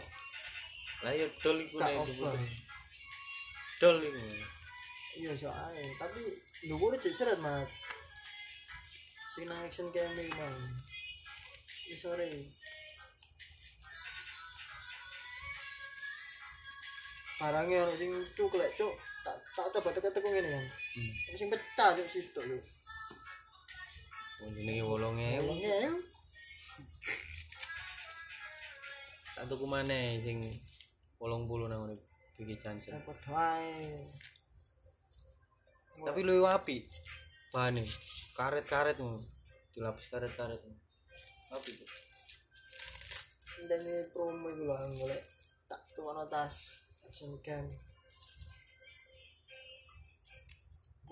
Lah 1.05 1.13
ya 1.13 1.27
dol 1.41 1.59
iku 1.63 1.77
nek 1.79 1.95
over 1.95 2.09
diputer. 2.11 2.43
Dol 3.81 3.97
iku. 4.03 4.21
iya 5.15 5.31
ae 5.31 5.85
tapi 5.95 6.21
dhuwur 6.67 6.99
cek 6.99 7.15
seret 7.15 7.39
mat 7.39 7.71
nang 9.43 9.67
action 9.67 9.91
cam 9.91 10.15
iki 10.15 10.31
mang 10.39 10.57
Iki 11.91 11.97
sore 11.99 12.31
barangnya 17.35 17.83
ono 17.85 17.95
sing 17.99 18.11
cuklek 18.33 18.71
cuk 18.79 18.95
tak 19.27 19.37
tak 19.53 19.67
coba 19.75 19.91
teko-teko 19.91 20.29
ngene 20.31 20.51
kan 20.51 20.67
Hmm. 20.95 21.11
Sing 21.35 21.51
pecah 21.51 21.91
cuk 21.99 22.07
situ 22.07 22.39
lho 22.39 22.55
Wong 24.39 24.51
jenenge 24.55 24.83
8000. 24.87 25.43
Ngene 25.43 25.91
Tak 29.35 29.45
tuku 29.51 29.67
maneh 29.67 30.23
sing 30.23 30.39
80 31.19 31.67
nang 31.67 31.81
ngene 31.83 31.97
Bigi 32.39 32.55
Johnson. 32.63 32.95
apa 32.95 33.11
doae 33.27 34.07
Tapi 35.95 36.21
luwih 36.23 36.47
apik. 36.47 36.83
Bahane 37.55 37.87
karet-karet 38.35 38.99
ngono. 38.99 39.23
Dilapis 39.71 40.11
karet-karet. 40.11 40.59
Apik. 41.55 41.75
tuh. 41.79 42.05
ndene 43.65 43.95
promo 44.13 44.47
iku 44.53 44.63
lho 44.69 44.77
golek 45.01 45.25
tak 45.69 45.81
tukono 45.95 46.25
tas 46.33 46.55
action 47.07 47.33
cam 47.45 47.65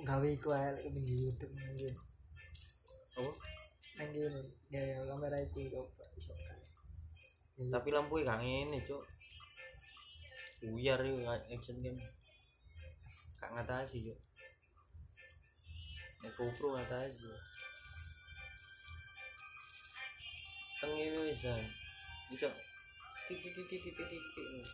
gawe 0.09 0.29
iku 0.37 0.49
ae 0.53 0.69
lek 0.77 0.87
ning 0.93 1.07
YouTube 1.09 1.55
nang 1.57 1.73
Apa? 3.17 3.33
nang 3.97 4.09
kene 4.13 4.41
gaya 4.73 4.97
kamera 5.09 5.39
itu 5.41 5.61
kok 5.73 6.11
iso 6.19 6.33
kan 6.45 6.61
Tapi 7.73 7.89
lampu 7.95 8.19
gak 8.25 8.41
ngene, 8.43 8.81
Cuk. 8.83 9.05
Buyar 10.67 10.99
iku 11.05 11.21
action 11.31 11.79
game. 11.85 12.01
Gak 13.39 13.53
ngatasi, 13.55 14.03
Cuk. 14.09 14.19
Nek 16.23 16.33
GoPro 16.39 16.79
ngatasi. 16.79 17.35
Teng 20.79 20.95
ini 20.95 21.35
bisa. 21.35 21.55
Bisa. 22.31 22.49
Titik 23.27 23.51
titik 23.59 23.83
titik 23.83 24.07
titik. 24.07 24.67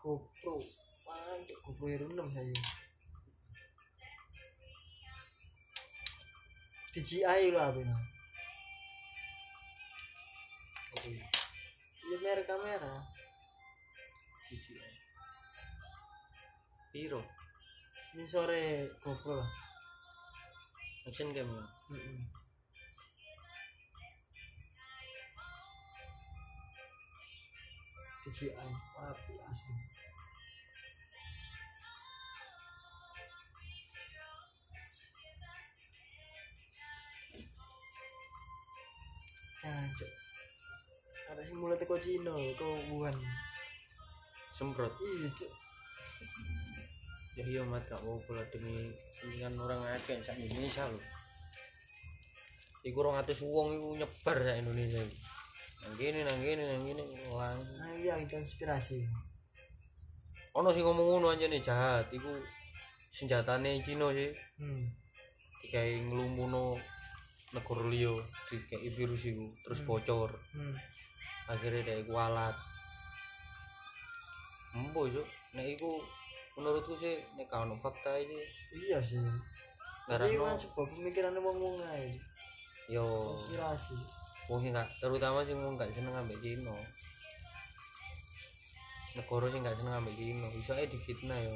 GoPro 0.00 0.56
pakai 1.04 1.56
GoPro 1.60 1.86
6 1.88 2.32
saya 2.32 2.56
DJI 6.90 7.52
lo 7.52 7.60
apa 7.60 8.09
ya 12.10 12.18
merek 12.18 12.46
kamera 12.50 12.90
DJI. 14.50 14.82
Piro? 16.90 17.22
ini 18.18 18.26
sore 18.26 18.90
GoPro 18.98 19.38
lah 19.38 19.50
Action 21.06 21.30
game. 21.30 21.46
ya? 21.46 21.64
Mm-mm. 21.94 22.18
DJI 28.26 28.50
api 28.98 29.34
asli 29.46 29.74
Cancuk. 39.60 40.19
Sing 41.40 41.56
mulai 41.56 41.76
teko 41.80 41.96
Cina, 41.96 42.32
teko 42.32 42.68
Wuhan. 42.92 43.16
Semprot. 44.52 44.92
Iya, 45.00 45.28
Cuk. 45.32 45.50
Ya 47.38 47.44
iya 47.46 47.62
mat 47.64 47.86
gak 47.88 48.02
mau 48.04 48.18
pula 48.26 48.42
demi 48.50 48.90
dengan 49.22 49.54
orang 49.64 49.80
akeh 49.96 50.18
sak 50.20 50.36
Indonesia 50.36 50.84
lho. 50.90 51.00
Iku 52.84 53.00
200 53.00 53.32
wong 53.46 53.68
iku 53.78 53.88
nyebar 53.96 54.36
sak 54.36 54.56
Indonesia. 54.60 55.00
Nang 55.80 55.94
kene 55.96 56.20
nang 56.26 56.40
kene 56.42 56.62
nang 56.68 56.82
kene 56.84 57.02
wah. 57.32 57.54
Nah, 57.56 57.92
iya 57.96 58.18
konspirasi. 58.28 59.06
Ono 60.58 60.68
sing 60.74 60.82
ngomong 60.84 61.06
ngono 61.16 61.26
anjene 61.32 61.62
jahat 61.62 62.10
iku 62.10 62.28
senjatane 63.08 63.80
Cina 63.80 64.10
sih 64.12 64.30
Hmm. 64.60 64.84
digawe 65.64 65.94
nglumpuno 66.04 66.76
negara 67.54 67.84
liya 67.88 68.12
dikai 68.50 68.90
virus 68.92 69.24
iku 69.24 69.46
terus 69.64 69.80
bocor 69.86 70.30
Hmm. 70.52 70.74
Akhirnya 71.50 71.82
dia 71.82 72.06
kualat 72.06 72.54
empo 74.70 75.10
cuk. 75.10 75.26
Nek 75.58 75.66
iku 75.66 75.90
menurutku 76.54 76.94
sih 76.94 77.18
nek 77.34 77.50
ono 77.50 77.74
fakta 77.74 78.14
iki. 78.22 78.38
Iya 78.86 79.02
sih. 79.02 79.18
Karena 80.06 80.26
tapi 80.26 80.38
kan 80.38 80.54
sebuah 80.58 80.86
pemikiran 80.94 81.34
wong 81.42 81.58
wong 81.58 81.76
aja 81.82 82.10
yo. 82.90 83.06
Konspirasi 83.34 83.98
wong 84.50 84.66
sing 84.66 84.74
gak 84.74 84.90
terutama 84.98 85.46
sing 85.46 85.58
wong 85.62 85.78
gak 85.78 85.94
seneng 85.94 86.10
ambek 86.10 86.42
Cina 86.42 86.74
negara 89.14 89.46
sing 89.46 89.62
gak 89.62 89.78
seneng 89.78 89.94
ambek 89.94 90.14
Cina 90.18 90.46
iso 90.50 90.72
ae 90.74 90.86
difitnah 90.90 91.38
yo. 91.38 91.54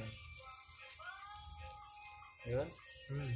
Ya 2.45 2.55
kan? 2.63 2.69
Hmm. 3.11 3.33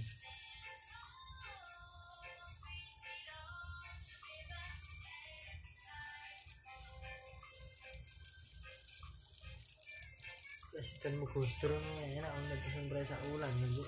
Presiden 10.79 11.19
Mugustur 11.19 11.75
enak 11.75 12.33
untuk 12.39 12.87
pesan 12.87 13.19
ulang 13.35 13.51
nanti 13.51 13.83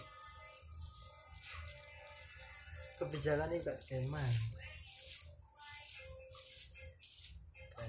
kebijakan 2.99 3.47
ini 3.55 3.63
gak 3.63 3.79
keman. 3.87 4.35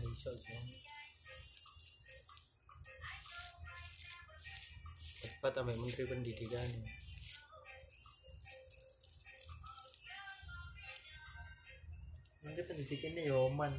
Iso 0.05 0.29
sih. 0.37 0.61
Cepat 5.25 5.57
ambek 5.65 5.81
menteri 5.81 6.05
pendidikan 6.05 6.69
nanti 12.45 12.61
pendidikan 12.69 13.17
ini 13.17 13.33
yoman 13.33 13.73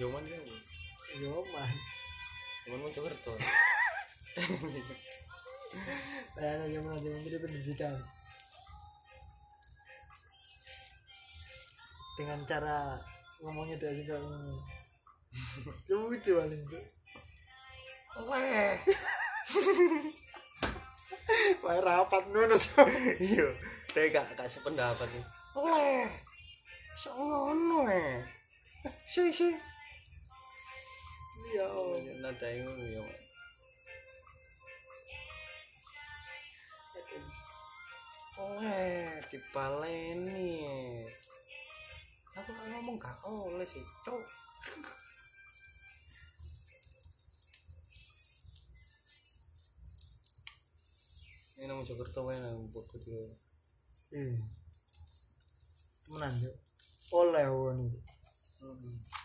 Joman 0.00 0.24
kan 0.24 0.40
yoman 0.40 0.60
Joman. 1.20 1.76
Mau 2.70 2.88
Jakarta 2.88 3.32
Bayangin 6.32 6.78
yoman 6.78 6.94
nanti 6.96 7.08
menteri 7.10 7.36
pendidikan 7.42 7.96
dengan 12.16 12.44
cara 12.44 13.00
ngomongnya 13.40 13.76
tidak 13.80 14.04
juga 14.04 14.16
lucu 15.90 16.32
paling 16.36 16.62
tuh 16.68 16.84
Weh. 18.28 18.76
Wah 21.64 21.80
rapat 21.80 22.28
ngono 22.28 22.52
tuh 22.60 22.84
iya. 23.16 23.48
Dia 23.96 24.12
gak 24.12 24.36
gak 24.36 24.52
sependapat. 24.52 25.08
Nih 25.08 25.24
oleh 25.52 26.08
sok 26.96 27.12
ngono 27.16 27.84
eh 27.92 28.24
sih 29.04 29.28
sih 29.28 29.52
Iya. 31.52 31.68
Nada 32.24 32.48
ngono 32.48 32.84
ya 32.88 33.04
oleh 38.42 39.20
dipaleni. 39.28 40.56
Aku 42.32 42.48
kan 42.48 42.66
ngomong 42.72 42.96
gak 42.96 43.20
oleh 43.28 43.68
sih 43.68 43.84
cok 44.08 44.24
ini 51.60 51.68
nang 51.70 51.84
Jakarta 51.84 52.24
wae 52.24 52.40
nang 52.40 52.72
buat 52.72 52.88
video 52.90 53.28
Iya 54.10 54.40
Temenan 56.02 56.34
yuk 56.40 56.56
Oleh 57.12 57.46
won. 57.52 57.78
Iki. 57.84 59.21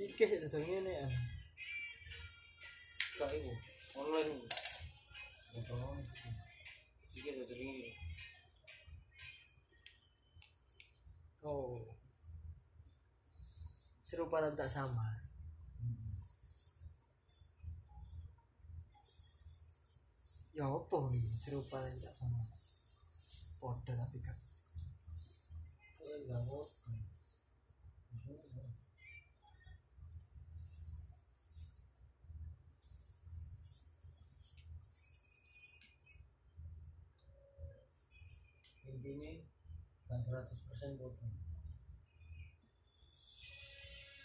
Sikih 0.00 0.32
sik 0.32 0.40
dodol 0.48 0.64
ngene 0.64 0.92
ya. 0.96 1.08
kak 3.20 3.36
ibu 3.36 3.52
online 4.00 4.32
Sikit 7.12 7.44
satu 7.44 7.52
ringgit 7.52 7.92
Oh. 11.44 11.84
Serupa 14.00 14.40
tapi 14.40 14.56
tak 14.56 14.72
sama. 14.72 15.04
Ya 20.56 20.64
apa 20.64 20.96
nih 21.12 21.28
serupa 21.36 21.76
tapi 21.76 22.00
tak 22.00 22.16
sama. 22.16 22.40
Podo 23.60 23.92
tapi 23.92 24.16
kan. 24.24 24.49
Kan 40.50 40.58
100 40.58 40.66
persen 40.66 40.98
foto 40.98 41.24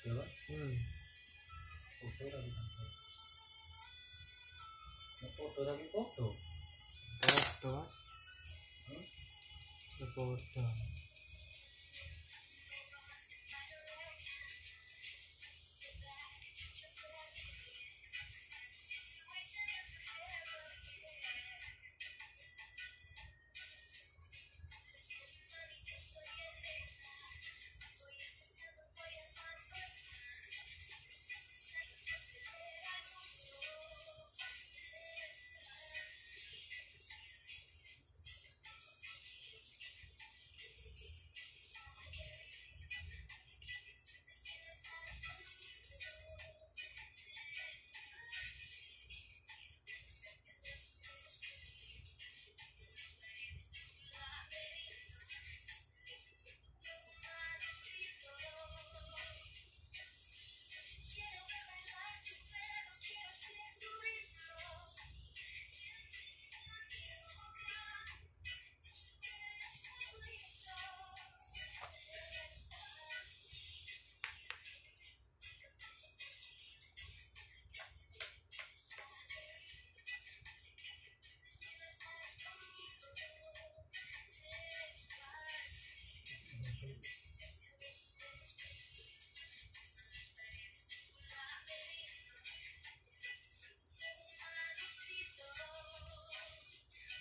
ya 0.05 0.13
kan 0.17 0.29
Hmm. 0.45 0.77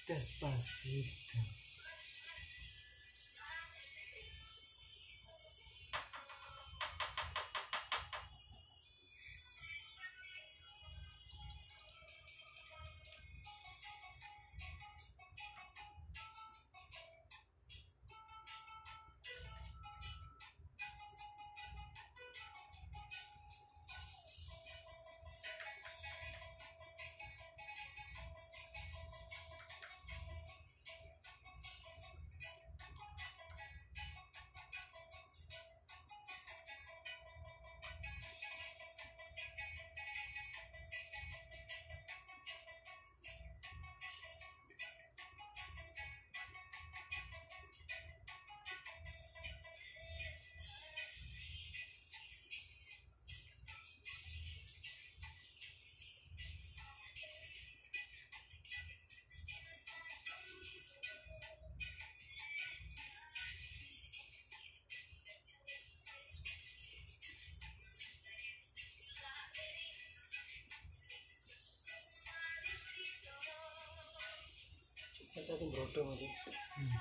Despacito. 0.07 1.64
sing 75.65 75.73
brodong 75.73 76.13
itu. 76.13 76.29
Hmm. 76.77 76.93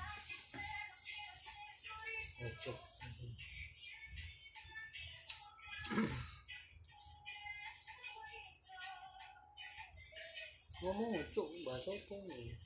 Ngomong 10.80 11.12
nih? 11.12 12.56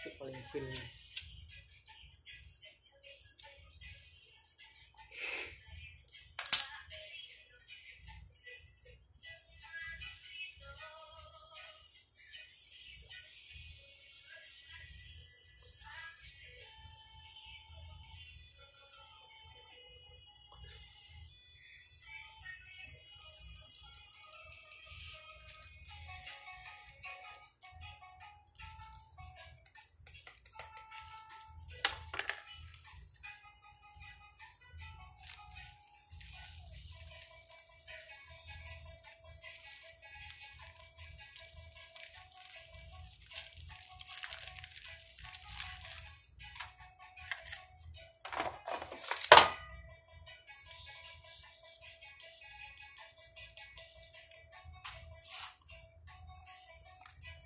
Itu 0.00 0.08
paling 0.20 0.44
filmnya. 0.48 1.03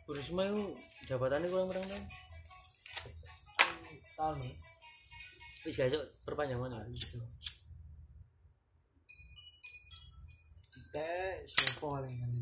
Bu 0.09 0.17
Risma 0.17 0.49
itu 0.49 0.73
jabatannya 1.05 1.53
kurang 1.53 1.69
berapa 1.69 1.85
tahun? 1.85 2.05
Tahun 4.17 4.37
nih. 4.41 4.55
Wis 5.69 5.77
gak 5.77 5.93
perpanjang 6.25 6.57
mana? 6.57 6.81
Ya? 6.89 7.21
Kita 10.73 11.09
siapa 11.45 11.85
paling 11.85 12.17
ganti? 12.25 12.41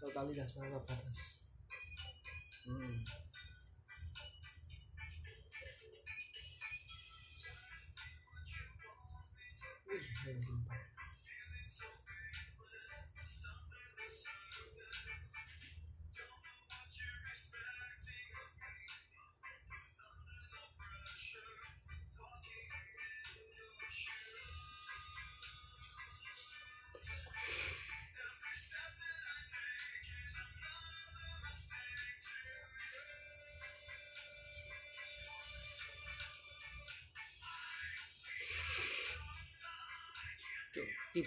Totalitas 0.00 0.56
mana 0.56 0.80
batas? 0.80 1.29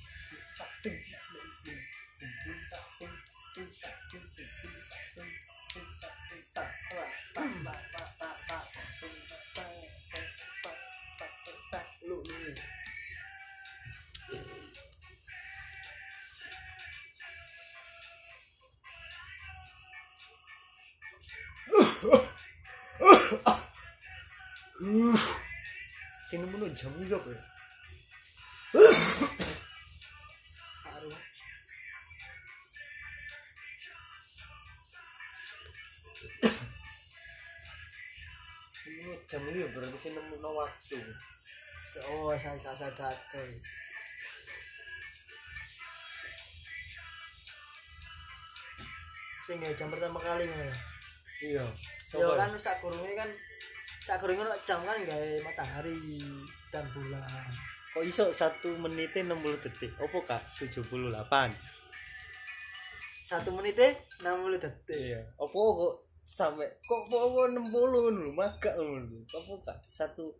sing 24.80 26.40
nemu 26.40 26.66
jam 26.72 26.92
iki 27.04 27.12
apa 27.12 27.28
ya 27.36 27.42
Haru. 30.88 31.10
sing 38.72 38.92
nemu 38.96 39.12
jam 39.28 39.42
iki 39.52 39.68
berarti 39.76 39.98
sing 40.00 40.12
nemu 40.16 40.34
no 40.40 40.50
waktu 40.56 40.98
Oh, 42.06 42.30
saya 42.38 42.54
tak 42.62 42.78
sadar 42.78 43.10
tuh. 43.34 43.50
Sing 49.42 49.58
ya, 49.58 49.74
jam 49.74 49.90
pertama 49.90 50.22
kali 50.22 50.46
ngono. 50.46 50.70
iya 51.42 51.66
Ya 52.14 52.26
kan 52.38 52.54
sak 52.54 52.78
kurunge 52.78 53.10
kan 53.18 53.26
sak 54.00 54.16
kurunge 54.16 54.40
ono 54.40 54.56
jam 54.64 54.80
kan 54.80 54.96
gawe 54.96 55.30
matahari 55.44 56.24
dan 56.72 56.88
bulan. 56.96 57.52
kok 57.90 58.06
iso 58.06 58.30
satu 58.30 58.78
menitnya 58.78 59.34
60 59.34 59.60
detik? 59.66 59.92
Opo 59.98 60.22
kak? 60.22 60.40
78 60.56 60.86
Satu 63.20 63.50
menitnya 63.50 63.92
60 64.22 64.56
detik. 64.62 64.96
iya. 64.96 65.20
Opo 65.36 65.60
kok 65.76 65.94
sampai 66.22 66.70
kok 66.86 67.10
apa 67.10 67.50
60 67.50 67.66
ngono 67.66 68.08
lho? 68.08 68.30
Magak 68.32 68.78
ngono 68.78 69.26
opo 69.36 69.60
kak? 69.60 69.84
Satu 69.90 70.32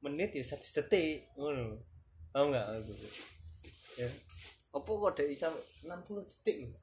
menit 0.00 0.32
ya 0.32 0.42
satu 0.46 0.64
detik 0.80 1.26
ngono 1.36 1.68
lho. 1.68 1.76
Tau 2.32 2.48
nggak? 2.48 2.66
Aku 2.80 2.92
ya 3.96 4.08
opo 4.76 5.08
kok 5.08 5.12
dari 5.16 5.32
sampai 5.32 5.60
60 5.84 6.28
detik 6.28 6.56
lho 6.64 6.76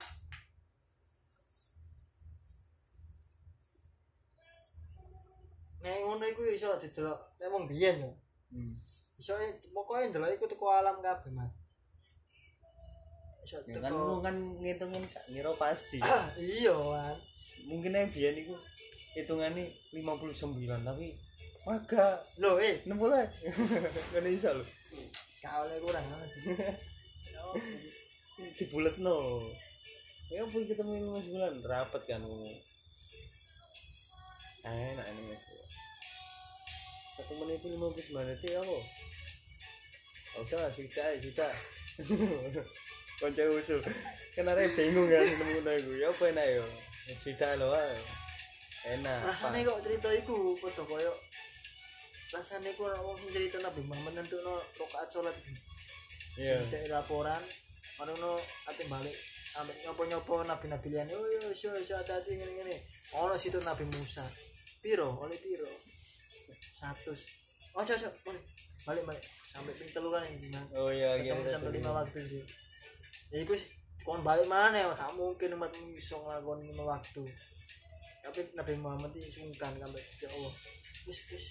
Nek 5.84 5.96
ngono 6.00 6.24
iku 6.24 6.42
iso 6.48 6.80
didelok 6.80 7.20
nek 7.40 7.52
wong 7.52 7.68
biyen 7.68 8.00
yo. 8.00 8.12
hmm. 8.56 8.74
Iso 9.20 9.36
pokoke 9.76 10.10
ndelok 10.10 10.32
iku 10.34 10.46
teko 10.48 10.72
alam 10.72 11.04
kabeh, 11.04 11.32
Mas. 11.36 11.52
Iso 13.44 13.60
ya 13.60 13.76
teko. 13.76 13.84
kan 13.84 13.92
lu 13.92 14.16
kan 14.24 14.36
ngitungin 14.64 15.04
kak 15.04 15.26
ngira 15.28 15.52
pasti 15.60 16.00
Ah, 16.00 16.32
iya, 16.40 16.72
Wan. 16.72 17.20
mungkin 17.68 17.96
yang 17.96 18.08
biyen 18.12 18.36
iku 18.44 18.56
hitungannya 19.16 19.72
59 19.96 20.68
tapi 20.84 21.16
magak 21.64 22.20
Loh, 22.44 22.60
eh, 22.60 22.84
60 22.84 22.92
ae 23.16 23.28
kan 24.16 24.26
iso 24.28 24.52
lho 24.52 24.66
kau 25.40 25.64
oleh 25.64 25.80
kurang 25.80 26.04
apa 26.12 26.26
sih? 26.28 26.44
di 28.52 28.64
bulat 28.68 29.00
no 29.00 29.48
ya 30.28 30.44
pun 30.44 30.68
ketemu 30.68 31.08
mas 31.08 31.28
bulan 31.30 31.56
rapat 31.64 32.02
kan 32.04 32.20
ngomong 32.20 32.52
enak 34.64 35.06
ini 35.12 35.22
mas. 35.28 35.44
Satu 37.14 37.34
menit 37.44 37.60
itu 37.62 37.68
lima 37.70 37.92
puluh 37.92 38.04
sembilan 38.04 38.26
detik 38.34 38.58
apa 38.58 38.78
Gak 40.34 40.42
usah 40.50 40.72
sudah 40.74 41.08
sudah. 41.22 41.54
Konco 43.22 43.44
usul. 43.54 43.80
Kan 44.34 44.50
ada 44.50 44.66
bingung 44.74 45.06
kan 45.06 45.22
nemu 45.22 45.62
aku 45.62 45.92
ya 46.02 46.10
apa 46.10 46.24
enak 46.34 46.48
yo 46.58 46.66
ya 47.04 47.14
sudah 47.20 47.52
loh 47.60 47.76
ah. 47.76 47.96
enak 48.98 49.20
rasanya 49.28 49.68
kok 49.68 49.84
cerita 49.86 50.10
iku 50.12 50.56
foto 50.60 50.84
koyo 50.88 51.14
rasanya 52.34 52.72
kok 52.74 52.90
orang 52.90 53.16
sing 53.22 53.32
cerita 53.32 53.62
Nabi 53.62 53.82
Muhammad 53.86 54.24
nentukno 54.24 54.60
rakaat 54.80 55.08
salat 55.12 55.36
iki. 55.38 55.54
Iya. 56.42 56.58
sing 56.66 56.72
dek 56.74 56.90
laporan 56.90 57.40
marono 58.02 58.42
ate 58.68 58.84
balik 58.90 59.16
ambek 59.62 59.78
nyopo-nyopo 59.86 60.42
nabi-nabi 60.50 60.88
liyane 60.90 61.14
oh 61.14 61.28
yo 61.30 61.54
iso 61.54 61.70
iso 61.78 61.94
hati 61.94 62.34
ngene-ngene. 62.34 62.76
Ono 63.22 63.38
situ 63.38 63.62
Nabi 63.62 63.86
Musa 63.86 64.26
piro? 64.84 65.16
Oleh 65.24 65.40
piro? 65.40 65.66
100 66.84 67.16
oh 67.74 67.84
cocok 67.88 68.14
boleh. 68.28 68.44
Balik 68.84 69.04
balik. 69.08 69.24
Sampai 69.48 69.74
ping 69.80 69.90
telu 69.96 70.12
kan 70.12 70.22
ini 70.28 70.52
oh 70.76 70.92
iya 70.92 71.16
iya 71.16 71.40
sampai 71.48 71.72
lima 71.72 71.96
waktu 71.96 72.20
sih. 72.20 72.44
Ya 73.32 73.48
iku 73.48 73.56
kon 74.04 74.20
balik 74.22 74.46
mana 74.52 74.76
ya? 74.76 74.92
Gak 74.92 75.16
mungkin 75.16 75.56
umat 75.56 75.72
bisa 75.96 76.20
ngelakoni 76.20 76.68
lima 76.68 76.84
waktu. 77.00 77.24
Tapi 78.24 78.40
Nabi 78.60 78.74
Muhammad 78.84 79.16
itu 79.16 79.40
sungkan 79.40 79.72
sampai 79.80 80.04
ya 80.20 80.28
Allah. 80.28 80.54
Wis 81.08 81.20
wis. 81.32 81.46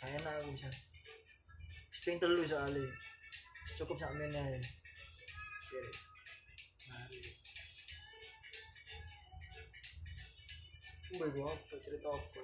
Gak 0.00 0.08
enak 0.24 0.32
aku 0.40 0.56
bisa 0.56 0.72
ping 2.00 2.16
telu 2.16 2.40
soalnya. 2.48 2.88
Cukup 3.76 4.00
sak 4.00 4.16
meneh 4.16 4.40
ae 4.40 4.60
Gua 11.10 11.50
apa 11.50 11.74
cerita 11.82 12.06
apa 12.06 12.40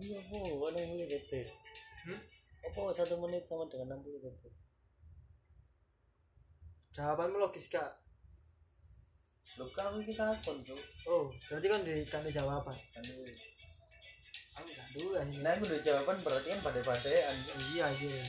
iya 0.00 0.16
bu 0.32 0.64
ada 0.64 0.78
yang 0.80 0.90
mulai 0.94 1.08
detik 1.10 1.46
Hmm? 2.00 2.16
apa 2.64 2.80
satu 2.96 3.20
menit 3.20 3.44
sama 3.44 3.68
dengan 3.68 4.00
60 4.00 4.24
detik 4.24 4.54
Jawabanmu 6.90 7.38
logis 7.38 7.70
kak. 7.70 7.86
Loh 9.60 9.68
kan 9.70 9.94
kita 10.02 10.26
akun 10.26 10.58
tuh 10.64 10.80
Oh, 11.06 11.30
berarti 11.46 11.66
kan 11.70 11.80
di 11.86 12.02
di 12.02 12.30
jawaban. 12.32 12.74
dulu 13.04 13.22
Aku 14.58 14.68
dulu 14.96 15.08
nah 15.44 15.52
aku 15.54 15.64
udah 15.70 15.80
jawaban 15.84 16.16
berarti 16.24 16.48
kan 16.50 16.60
pada 16.64 16.80
padaan 16.82 17.36
Iya 17.76 17.86
iya. 18.00 18.24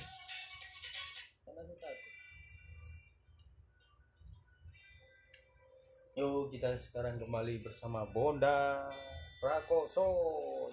Yuk 6.20 6.52
kita 6.52 6.76
sekarang 6.76 7.16
kembali 7.16 7.64
bersama 7.64 8.04
Bonda 8.12 8.92
Prakoso 9.40 10.06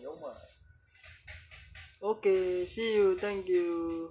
Yoma 0.03 0.35
Oke, 1.99 2.63
see 2.63 2.95
you, 2.95 3.19
thank 3.19 3.51
you. 3.51 4.07